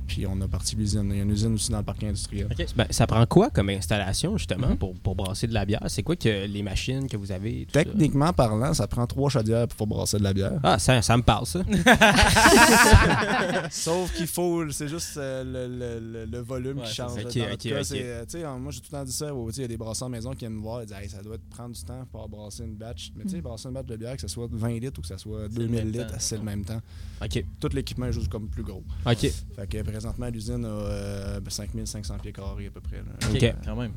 [0.07, 1.09] Puis on a parti l'usine.
[1.11, 2.49] Il y a une usine aussi dans le parc industriel.
[2.77, 4.77] Ben, ça prend quoi comme installation, justement, Mhm.
[4.79, 5.83] pour, pour brasser de la bière?
[5.89, 7.67] C'est quoi que les machines que vous avez?
[7.67, 7.85] tout ça?
[7.85, 10.59] Techniquement parlant, ça prend trois chaudières pour brasser de la bière.
[10.63, 11.61] Ah, ça, ça me parle, ça.
[13.71, 17.25] Sauf qu'il faut, c'est juste euh, le, le- le- le volume Ouais, qui change.
[17.63, 17.69] Ça.
[17.71, 18.29] Dans Ok, notre ok, cas, ok.
[18.31, 19.31] c'est, euh, euh, moi j'ai tout le temps dit ça.
[19.57, 21.39] Il y a des brasseurs maison qui viennent me voir et disent Hey, ça doit
[21.39, 23.13] te prendre du temps pour brasser une batch.
[23.17, 23.43] Mais tu sais, Mm.
[23.43, 25.49] brasser une batch de bière, que ce soit 20 litres ou que ce soit le
[25.49, 26.81] 2000 même litres, c'est le même temps.
[27.23, 27.45] OK.
[27.61, 28.83] Tout l'équipement est juste comme plus gros.
[29.07, 29.17] OK.
[29.19, 32.99] Fait que présentement, l'usine a euh, 5500 pieds carrés à peu près.
[32.99, 33.05] là.
[33.31, 33.43] Ok.
[33.43, 33.93] Euh, Quand même.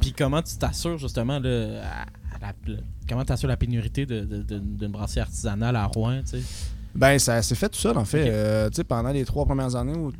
[0.00, 2.02] Puis comment tu t'assures justement là, à-
[2.34, 2.78] à la- le-
[3.08, 6.42] comment tu assures la pénurité de- de- de- d'une brasserie artisanale à Rouen, tu sais?
[6.98, 8.28] Ben, ça s'est fait tout seul, en fait.
[8.28, 10.10] Euh, tu sais, pendant les trois premières années, ou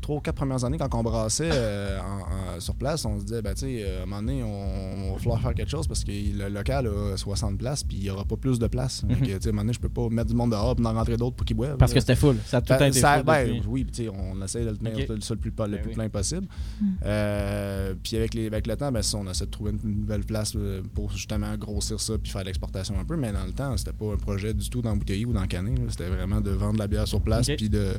[0.00, 3.24] trois ou quatre premières années, quand on brassait euh, en- en- sur place, on se
[3.24, 5.70] disait, ben, tu sais, euh, à un moment donné, on, on va falloir faire quelque
[5.70, 8.66] chose parce que le local a 60 places, puis il n'y aura pas plus de
[8.66, 9.02] place.
[9.04, 9.16] Mhm.
[9.16, 10.92] Tu sais, à un moment donné, je peux pas mettre du monde dehors et en
[10.92, 11.76] rentrer d'autres pour qu'ils boivent.
[11.78, 11.94] Parce là.
[11.94, 12.36] que c'était full.
[12.44, 14.76] Ça a tout Ben, été ça- full ben, oui, tu sais, on essaie de le
[14.76, 15.94] tenir le, plus, le Ben plus oui.
[15.94, 16.46] plein possible.
[16.80, 16.86] Mm.
[17.06, 20.24] Euh, puis avec, les, avec le temps, ben, ça, on essaie de trouver une nouvelle
[20.24, 20.52] place
[20.94, 23.16] pour justement grossir ça puis faire l'exportation un peu.
[23.16, 25.74] Mais dans le temps, c'était pas un projet du tout d'embouteiller ou d'encanner.
[25.88, 27.56] C'était vraiment de vendre la bière sur place Ok.
[27.56, 27.92] puis de,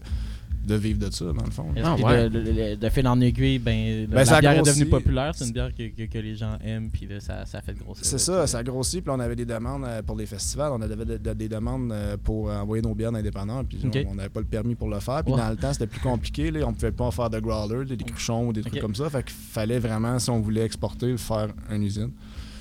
[0.67, 1.67] de vivre de ça, dans le fond.
[1.84, 2.30] Ah, ouais.
[2.30, 4.86] de, de- de- de fil en aiguille, ben, Ben, la ça a bière est devenue
[4.88, 5.32] populaire.
[5.34, 7.74] C'est une bière que, que- que les gens aiment, puis là, ça, ça a fait
[7.74, 8.05] grossir.
[8.05, 9.01] C'est ça, ça a grossi.
[9.01, 10.72] Puis on avait des demandes euh, pour les festivals.
[10.74, 13.67] On avait de- de- des demandes euh, pour envoyer nos bières indépendantes.
[13.70, 15.24] Puis on- n'avait pas le permis pour le faire.
[15.24, 16.51] Puis dans le temps, c'était plus compliqué.
[16.51, 16.67] Là.
[16.67, 19.09] On pouvait pas en faire de growler, des, cruchons ou des trucs comme ça.
[19.09, 22.11] Fait qu'il fallait vraiment, si on voulait exporter, faire une usine.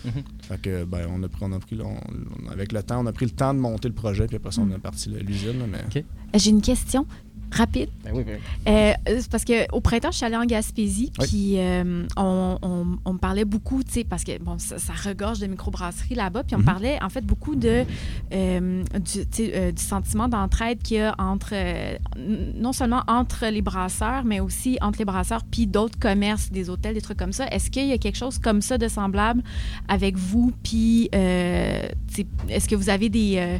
[0.04, 0.12] Mhm.
[0.42, 3.06] Fait que, ben, on a pris, on a pris, on- on- avec le temps, on
[3.06, 4.26] a pris le temps de monter le projet.
[4.26, 5.66] Puis après ça, on a parti le- l'usine.
[5.70, 5.80] Mais...
[5.86, 6.04] Ok.
[6.34, 7.06] J'ai une question
[7.50, 7.88] rapide.
[8.04, 8.72] Ben oui, ben oui.
[8.72, 11.26] Euh, c'est parce qu'au printemps, je suis allée en Gaspésie, Oui.
[11.28, 14.92] puis euh, on, on- on me parlait beaucoup, tu sais, parce que bon, ça, ça
[14.92, 16.66] regorge de microbrasseries là-bas, puis on me Mhm.
[16.66, 17.84] parlait en fait beaucoup de,
[18.32, 23.62] euh, du, euh, du sentiment d'entraide qu'il y a entre, euh, non seulement entre les
[23.62, 27.46] brasseurs, mais aussi entre les brasseurs puis d'autres commerces, des hôtels, des trucs comme ça.
[27.48, 29.42] Est-ce qu'il y a quelque chose comme ça de semblable
[29.88, 31.88] avec vous, puis euh,
[32.48, 33.58] est-ce que vous avez des...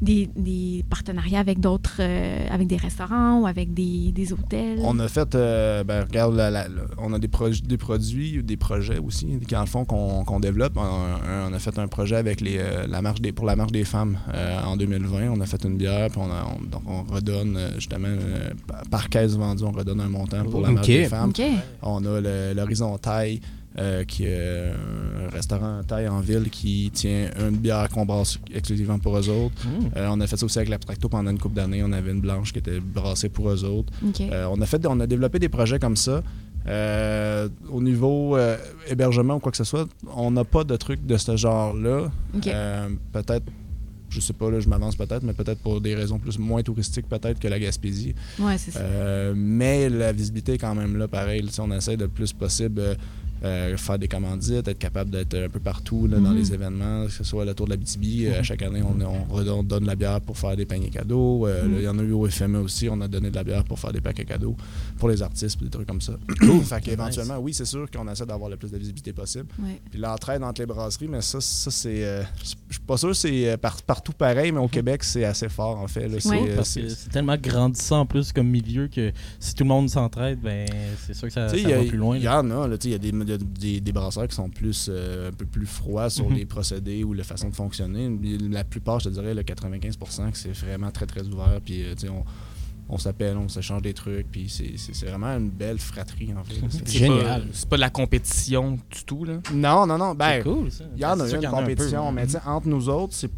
[0.00, 4.78] des, des partenariats avec d'autres, euh, avec des restaurants ou avec des, des hôtels?
[4.82, 8.42] On a fait, euh, ben, regarde, la- la- la- on a des, proj- des produits,
[8.42, 10.74] des projets aussi, qui en font qu'on qu'on développe.
[10.76, 13.56] On, un- on a fait un projet avec les, euh, la marche des, pour la
[13.56, 15.30] marche des femmes euh, en 2020.
[15.30, 18.50] On a fait une bière, puis on, a- on- donc on redonne justement euh,
[18.90, 21.32] par caisse vendue, on redonne un montant pour la marche des femmes.
[21.82, 23.40] On a le- l'Horizon Taille,
[23.78, 28.98] euh, qui est un restaurant taille en ville qui tient une bière qu'on brasse exclusivement
[28.98, 29.54] pour eux autres.
[29.66, 29.88] Mmh.
[29.96, 31.82] Euh, on a fait ça aussi avec l'Abstracto pendant une couple d'années.
[31.84, 33.92] On avait une blanche qui était brassée pour eux autres.
[34.20, 36.22] Euh, on, a fait, on a développé des projets comme ça.
[36.68, 38.56] Euh, au niveau euh,
[38.88, 42.10] hébergement ou quoi que ce soit, on n'a pas de trucs de ce genre-là.
[42.46, 43.44] Euh, peut-être,
[44.08, 47.08] je sais pas, là, je m'avance peut-être, mais peut-être pour des raisons plus moins touristiques
[47.08, 48.14] peut-être que la Gaspésie.
[48.40, 48.80] ouais, c'est ça.
[48.80, 51.48] Euh, mais la visibilité est quand même là, pareil.
[51.60, 52.96] On essaie le plus possible
[53.44, 56.36] euh, faire des commandites, être capable d'être un peu partout là, dans Mhm.
[56.36, 58.26] les événements, que ce soit le Tour de la BTB.
[58.28, 61.46] euh, chaque année, on, on redonne donne de la bière pour faire des paniers cadeaux.
[61.46, 61.72] Euh, Mhm.
[61.72, 63.64] là, Il y en a eu au FME aussi, on a donné de la bière
[63.64, 64.56] pour faire des paquets cadeaux
[64.98, 66.14] pour les artistes, des trucs comme ça.
[66.64, 69.46] fait qu'éventuellement, oui, c'est sûr qu'on essaie d'avoir le plus de visibilité possible.
[69.62, 69.80] Ouais.
[69.90, 72.04] Puis l'entraide entre les brasseries, mais ça, ça c'est.
[72.04, 75.24] euh, je suis pas sûr que c'est euh, par- partout pareil, mais au Québec, c'est
[75.24, 76.08] assez fort en fait.
[76.08, 76.18] là.
[76.20, 76.50] C'est, Ouais.
[76.50, 80.68] euh, c'est- tellement grandissant en plus comme milieu que si tout le monde s'entraide, ben
[81.06, 82.16] c'est sûr que ça, a- va plus loin.
[82.16, 82.40] Il y là.
[82.40, 85.46] en a, il y a des, des, des brasseurs qui sont plus, euh, un peu
[85.46, 86.36] plus froids sur Mhm.
[86.36, 88.10] les procédés ou la façon de fonctionner.
[88.50, 91.60] La plupart, je te dirais, le 95%, que c'est vraiment très, très ouvert.
[91.64, 92.24] Puis, euh, tu sais, on,
[92.88, 94.30] on s'appelle, on s'échange des trucs.
[94.30, 96.54] Puis, c'est- c'est c'est vraiment une belle fratrie, en fait.
[96.70, 97.42] C'est- C'est Génial.
[97.42, 99.38] pas- C'est pas de la compétition du tout, là?
[99.52, 100.14] Non, non, non.
[100.14, 100.84] Ben, C'est cool, ça.
[100.94, 103.30] il y en a une compétition, mais tu sais, entre nous autres, c'est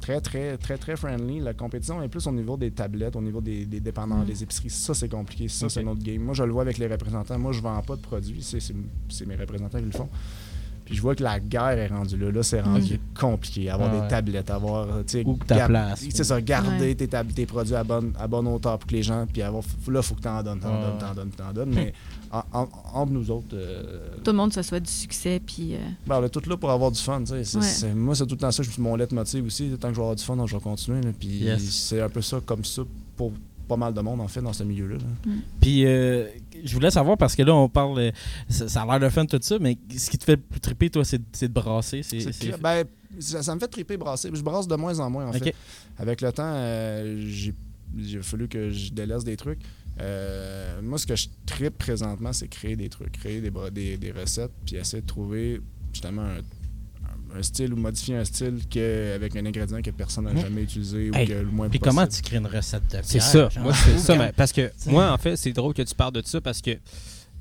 [0.00, 1.40] très, très, très, très friendly.
[1.40, 4.24] La compétition est plus au niveau des tablettes, au niveau des, des dépendants, Mm.
[4.26, 4.70] des épiceries.
[4.70, 5.48] Ça, c'est compliqué.
[5.48, 5.72] Ça, Ok.
[5.72, 6.22] c'est notre game.
[6.22, 7.38] Moi, je le vois avec les représentants.
[7.38, 8.42] Moi, je vends pas de produits.
[8.42, 8.74] C'est, c'est,
[9.08, 10.08] c'est mes représentants qui le font.
[10.86, 12.30] Puis je vois que la guerre est rendue là.
[12.30, 13.68] Là, c'est rendu compliqué.
[13.68, 14.08] Avoir Ah des ouais.
[14.08, 14.86] tablettes, avoir.
[14.86, 16.04] tu sais, Ou que ta gar- place.
[16.10, 16.94] C'est ça, garder Ouais.
[16.94, 19.26] tes, tab- tes produits à bonne, à bonne hauteur pour que les gens.
[19.30, 20.80] Puis avoir, là, il faut que tu en donnes, t'en Ouais.
[20.82, 21.74] donnes, t'en donnes, t'en donnes.
[21.74, 21.92] Mais
[22.30, 23.48] en- en- entre nous autres.
[23.54, 25.74] euh, Tout le monde se souhaite du succès, puis...
[25.74, 27.18] euh, ben, on est tous là pour avoir du fun.
[27.20, 27.44] tu sais.
[27.44, 27.64] C'est- Ouais.
[27.64, 28.62] c'est- moi, c'est tout le temps ça.
[28.62, 29.68] Je suis mon leitmotiv aussi.
[29.80, 31.00] Tant que je vais avoir du fun, donc je vais continuer.
[31.02, 31.10] là.
[31.18, 31.62] Puis Yes.
[31.68, 32.82] c'est un peu ça, comme ça,
[33.16, 33.32] pour
[33.66, 34.96] pas mal de monde, en fait, dans ce milieu-là.
[34.96, 35.32] là.
[35.60, 36.26] Puis euh,
[36.64, 38.10] je voulais savoir parce que là on parle, euh,
[38.48, 41.04] ça, ça a l'air de fun tout ça, mais ce qui te fait triper toi,
[41.04, 42.02] c'est de brasser.
[42.02, 42.60] c'est-.
[42.60, 42.84] Ben,
[43.18, 44.30] ça, ça me fait triper brasser.
[44.32, 45.54] Je brasse de moins en moins, en fait.
[45.98, 47.54] Avec le temps, euh, j'ai
[47.96, 49.60] il a fallu que je délaisse des trucs.
[50.00, 54.12] Euh, moi, ce que je tripe présentement, c'est créer des trucs, créer des, des, des
[54.12, 55.60] recettes, puis essayer de trouver
[55.92, 56.40] justement un,
[57.34, 61.10] un style ou modifier un style que, avec un ingrédient que personne n'a jamais utilisé
[61.14, 61.96] Hey, ou que le moins Puis possible.
[61.96, 63.04] comment tu crées une recette de bière?
[63.04, 63.48] C'est ça.
[63.48, 63.64] genre?
[63.64, 64.14] Moi, c'est ça.
[64.16, 64.90] ben, parce que T'sais.
[64.90, 66.70] moi, en fait, c'est drôle que tu parles de ça parce que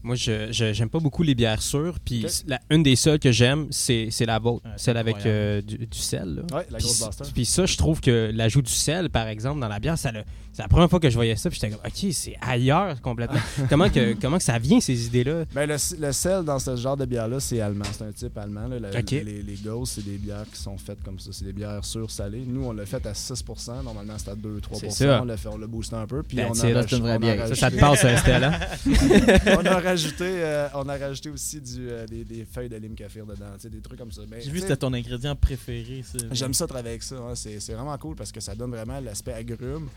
[0.03, 1.97] moi, je j'aime pas beaucoup les bières sûres.
[2.03, 2.25] Puis
[2.69, 5.97] une des seules que j'aime, c'est c'est la vôtre, Ouais, celle avec euh, du, du
[5.97, 6.35] sel.
[6.35, 6.57] là.
[6.57, 7.31] Ouais, la Puis grosse.
[7.33, 10.23] Puis ça, je trouve que l'ajout du sel, par exemple, dans la bière, ça le-
[10.55, 11.49] c'est la première fois que je voyais ça.
[11.49, 13.39] Puis j'étais comme, OK, c'est ailleurs complètement.
[13.69, 15.43] comment, que, comment que ça vient, ces idées-là?
[15.53, 17.83] Ben, le, le sel dans ce genre de bière-là, c'est allemand.
[17.91, 18.67] C'est un type allemand.
[18.67, 18.77] là.
[19.11, 21.31] Les, les Ghosts, c'est des bières qui sont faites comme ça.
[21.33, 22.45] C'est des bières sûres salées.
[22.47, 25.21] Nous, on l'a fait à 6% Normalement, c'était à 2-3 C'est ça.
[25.21, 26.23] On l'a fait, on l'a boosté un peu.
[26.23, 27.47] Puis That's on C'est une vraie on a bière.
[27.49, 28.59] Ça, ça te rajouté- passe, Stella?
[29.59, 32.95] on, a rajouté, euh, on a rajouté aussi du, euh, des, des feuilles de lime
[32.95, 33.45] kaffir dedans.
[33.55, 34.21] tu sais, Des trucs comme ça.
[34.29, 36.03] Ben, J'ai vu que c'était ton ingrédient préféré.
[36.31, 37.15] J'aime ça travailler avec ça.
[37.15, 37.35] hein.
[37.35, 39.87] C'est c'est vraiment cool parce que ça donne vraiment l'aspect agrume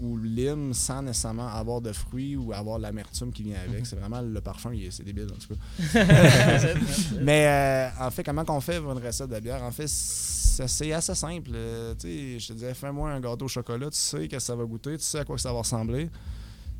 [0.00, 3.86] ou lime sans nécessairement avoir de fruits ou avoir l'amertume qui vient avec.
[3.86, 6.04] C'est vraiment le parfum, c'est débile en tout cas.
[7.22, 9.62] Mais euh, en fait, comment qu'on fait pour une recette de bière?
[9.62, 11.50] En fait, c'est assez simple.
[11.54, 14.96] Euh, je te disais, fais-moi un gâteau au chocolat, tu sais que ça va goûter,
[14.98, 16.10] tu sais à quoi ça va ressembler.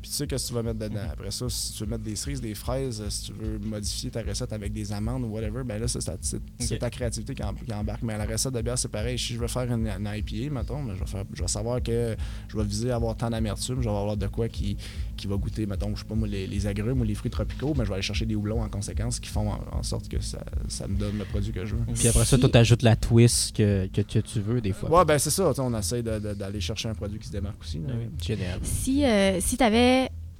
[0.07, 1.01] Puis tu sais que tu vas mettre dedans.
[1.11, 4.21] Après ça, si tu veux mettre des cerises, des fraises, si tu veux modifier ta
[4.21, 8.03] recette avec des amandes ou whatever, ben là, c'est ta, créativité qui, em- qui embarque.
[8.03, 9.19] Mais la recette de bière, c'est pareil.
[9.19, 11.83] Si je veux faire une, une IPA, mettons, ben, je, vais faire, je vais savoir
[11.83, 12.15] que
[12.47, 14.77] je vais viser à avoir tant d'amertume, je vais avoir de quoi qui,
[15.17, 17.73] qui va goûter, mettons, je sais pas moi, les, les agrumes ou les fruits tropicaux,
[17.77, 20.21] mais je vais aller chercher des houblons en conséquence qui font en, en sorte que
[20.21, 20.39] ça,
[20.69, 21.83] ça me donne le produit que je veux.
[21.93, 24.89] Puis après ça, toi, t'ajoutes la twist que, que, que tu veux des fois.
[24.89, 25.51] Ouais, ben c'est ça.
[25.57, 27.81] On essaie d'aller chercher un produit qui se démarque aussi.
[28.23, 28.59] Génial.
[28.63, 29.96] Si, euh, si tu avais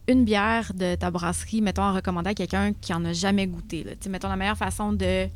[0.07, 3.83] une bière de ta brasserie, mettons, à recommander à quelqu'un qui en a jamais goûté,
[3.83, 3.91] là.
[4.09, 5.27] Mettons, la meilleure façon de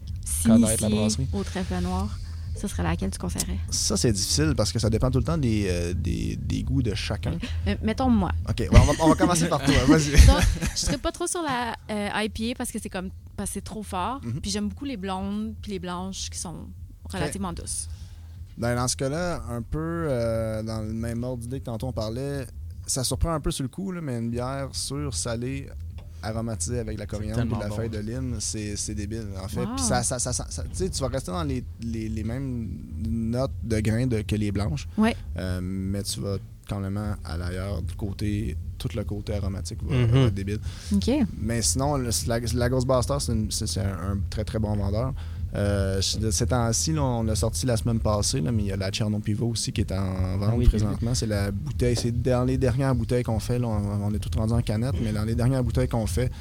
[0.44, 1.28] Connaître la s'initier brasserie.
[1.34, 2.18] au trèfle noir,
[2.56, 3.58] ce serait laquelle tu conseillerais?
[3.70, 6.82] Ça, c'est difficile parce que ça dépend tout le temps des, euh, des, des goûts
[6.82, 7.34] de chacun.
[7.68, 8.32] Euh, mettons moi.
[8.50, 9.74] OK, on, va, on va commencer par toi.
[9.88, 10.16] Vas-y.
[10.76, 13.62] Je serais pas trop sur la euh, IPA parce que c'est comme parce que c'est
[13.62, 14.22] trop fort.
[14.24, 14.42] Mhm.
[14.42, 16.68] Puis j'aime beaucoup les blondes puis les blanches qui sont
[17.12, 17.88] relativement douces.
[18.58, 21.94] Ben, dans ce cas-là, un peu euh, dans le même ordre d'idée que tantôt on
[21.94, 22.46] parlait,
[22.86, 25.68] ça surprend un peu sur le coup, là, mais une bière sûre, salée,
[26.24, 27.76] aromatisée avec la coriandre et de la bon.
[27.76, 29.62] feuille de lime, c'est c'est débile, en fait.
[29.62, 29.76] Wow.
[29.76, 32.24] Puis ça, ça, ça, ça- ça- tu sais, tu vas rester dans les, les, les
[32.24, 32.70] mêmes
[33.08, 35.16] notes de grains de, que les blanches, Ouais.
[35.38, 36.38] euh, mais tu vas
[36.70, 40.12] quand même à l'ailleurs du côté, tout le côté aromatique va, Mhm.
[40.12, 40.60] va être débile.
[41.40, 43.18] Mais sinon, le- la, la Ghostbuster,
[43.50, 45.14] c'est un très très bon vendeur.
[45.54, 48.72] Euh, de ces temps-ci, là, on l'a sorti la semaine passée, là, mais il y
[48.72, 51.14] a la Chernow Pivot aussi qui est en vente Ah oui, présentement.
[51.14, 53.60] C'est la bouteille, c'est dans les dernières bouteilles qu'on fait.
[53.60, 56.32] là, on, on est tout rendu en canette, mais dans les dernières bouteilles qu'on fait,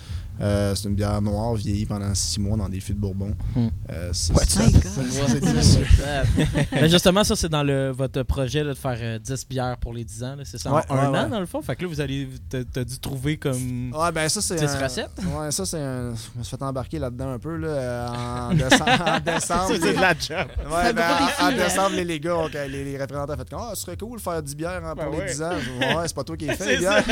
[0.40, 3.34] euh, c'est une bière noire vieillie pendant six mois dans des fûts de Bourbon.
[3.54, 3.68] Hmm.
[3.90, 4.70] Euh, c'est c'est
[6.88, 10.04] justement, ça, c'est dans le, votre projet là, de faire euh, 10 bières pour les
[10.04, 10.36] 10 ans.
[10.44, 11.30] C'est ça, Ouais, en un ouais, an, ouais.
[11.30, 11.60] dans le fond?
[11.62, 13.92] Fait que là, vous allez, t'as dû trouver comme...
[13.94, 14.56] Ouais, ben ça, c'est.
[14.56, 15.10] 10 un- recettes?
[15.24, 16.14] Ouais, ça, c'est un.
[16.14, 18.08] Je me suis fait embarquer là-dedans un peu, là, euh,
[18.50, 19.04] en décembre.
[19.06, 20.46] en décembre les- la job.
[20.70, 21.04] Ouais, ben,
[21.40, 21.64] en, là.
[21.64, 22.36] décembre, les, les gars,
[22.68, 24.94] les, les représentants ont fait comme Ah, ce serait cool de faire 10 bières hein,
[24.94, 25.26] pour Ben les ouais.
[25.26, 25.50] 10 ans.
[25.80, 27.04] Ouais, c'est pas toi qui les fais, C'est les bières.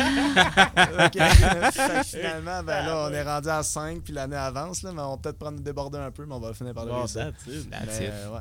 [1.07, 1.18] Ok.
[1.72, 5.00] Fait que finalement, ben là, on est rendu à 5 puis l'année avance, là, mais
[5.02, 7.32] on va peut-être prendre déborder un peu, mais on va finir par le réussir.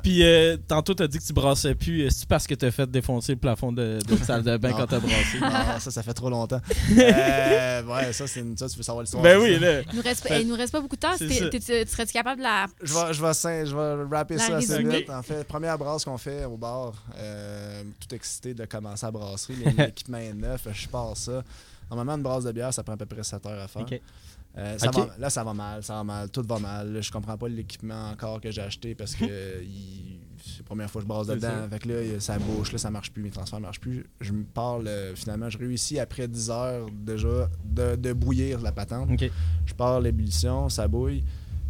[0.02, 2.02] Puis euh, tantôt, t'as dit que tu brassais plus.
[2.06, 5.00] Est-ce parce que t'as fait défoncer le plafond de, de salle de bain quand t'as
[5.00, 5.40] brassé?
[5.40, 6.60] Non, ça, ça fait trop longtemps.
[6.98, 8.56] Euh, ouais, ça, c'est une...
[8.56, 9.22] ça, tu veux savoir l'histoire.
[9.22, 9.80] ben oui, là.
[9.82, 11.16] Il nous reste, il nous reste pas beaucoup de temps.
[11.16, 12.66] Tu- Serais-tu capable de la.
[12.82, 15.10] Je vais, je vais, je vais rapper ça assez vite.
[15.10, 19.54] En fait, première brasse qu'on fait au bar, euh, tout excité de commencer à brasser.
[19.54, 21.42] Les- L'équipement est neuf, je pars ça.
[21.90, 23.82] Normalement, une brasse de bière, ça prend à peu près 7 heures à faire.
[23.82, 24.00] Ok.
[24.56, 24.96] Euh, ça Ok.
[24.96, 26.92] va- là, ça va mal, ça va mal, tout va mal.
[26.92, 29.24] Là, je comprends pas l'équipement encore que j'ai acheté parce que
[30.44, 31.68] c'est la première fois que je brasse dedans.
[31.70, 34.04] Fait que là, ça bouche, là, ça marche plus, mes transferts marchent plus.
[34.20, 38.72] Je me parle, euh, finalement, je réussis après 10 heures déjà de, de bouillir la
[38.72, 39.10] patente.
[39.66, 41.22] Je pars l'ébullition, ça bouille.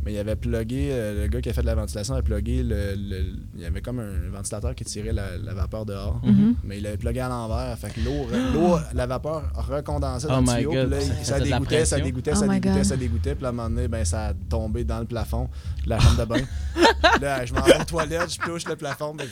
[0.08, 2.62] Mais il avait plugué, euh, le gars qui a fait de la ventilation a plugué,
[2.62, 6.18] le, le- il y avait comme un ventilateur qui tirait la, la vapeur dehors.
[6.24, 6.54] Mhm.
[6.64, 7.76] Mais il avait plugué à l'envers.
[7.78, 10.72] Fait que l'eau, l'eau, la vapeur recondensait dans Oh le tuyau.
[10.72, 13.34] God, Puis là, ça dégoûtait, ça dégoûtait, Oh ça dégoûtait, ça dégoûtait.
[13.34, 15.50] Puis à un moment donné, ben, ça a tombé dans le plafond
[15.84, 16.40] de la chambre de bain.
[17.20, 19.14] là, je m'en vais aux toilettes, je touche le plafond.
[19.14, 19.26] ben,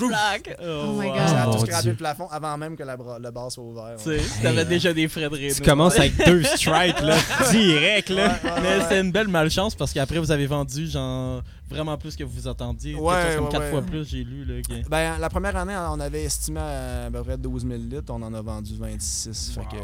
[0.00, 1.16] Oh my God.
[1.28, 3.96] ça a tout scrapé le plafond avant même que la le bar soit ouvert.
[4.02, 4.64] Tu ouais.
[4.64, 5.52] déjà des frais de.
[5.54, 7.16] Tu commences avec deux strikes, là,
[7.50, 8.38] direct, là.
[8.42, 8.82] Ouais, ouais, Mais ouais.
[8.82, 12.48] c'était une belle malchance parce qu'après, vous avez vendu genre vraiment plus que vous vous
[12.48, 12.94] attendiez.
[12.94, 13.70] Ouais, Quelque chose comme ouais, 4 ouais.
[13.70, 14.44] fois plus, j'ai lu.
[14.44, 17.74] Là, que- Ben, la première année, on avait estimé à, à peu près 12 000
[17.90, 18.12] litres.
[18.14, 19.52] On en a vendu 26.
[19.54, 19.82] Fait que.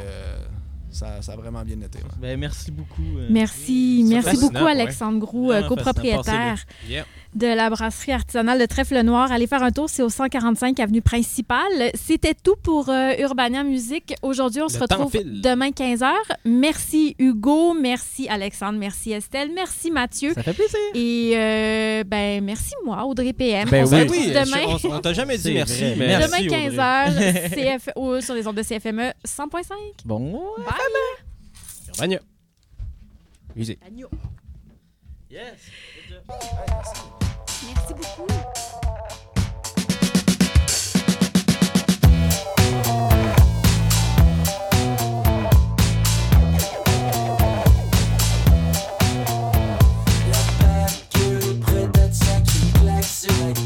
[0.90, 1.98] Ça, ça a vraiment bien été.
[1.98, 2.04] ouais.
[2.20, 3.02] Ben, merci beaucoup.
[3.18, 4.70] euh, Merci, merci beaucoup ouais.
[4.72, 7.04] Alexandre Groux, euh, copropriétaire Yeah.
[7.34, 9.30] de la brasserie artisanale de Trèfle Noir.
[9.30, 11.90] Allez faire un tour, c'est au 145 avenue principale.
[11.94, 14.14] C'était tout pour euh, Urbania Musique.
[14.22, 16.10] Aujourd'hui, on se Le retrouve demain 15h.
[16.44, 20.32] Merci Hugo, merci Alexandre, merci Estelle, merci Mathieu.
[20.34, 20.78] Ça fait plaisir.
[20.94, 23.68] Et euh, ben merci moi, Audrey PM.
[23.68, 24.00] Ben on se oui.
[24.02, 24.78] Retrouve oui, demain.
[24.78, 26.70] je- on, on t'a jamais dit merci, Merci, Demain Audrey.
[26.70, 29.72] 15h CF, ou sur les ondes de CFME 100.5.
[30.04, 30.64] Bon, ouais.
[30.64, 30.77] Bye!
[31.88, 32.20] Urbania.
[33.56, 33.80] Musique.
[35.30, 35.58] Yes.
[37.66, 38.26] Merci beaucoup.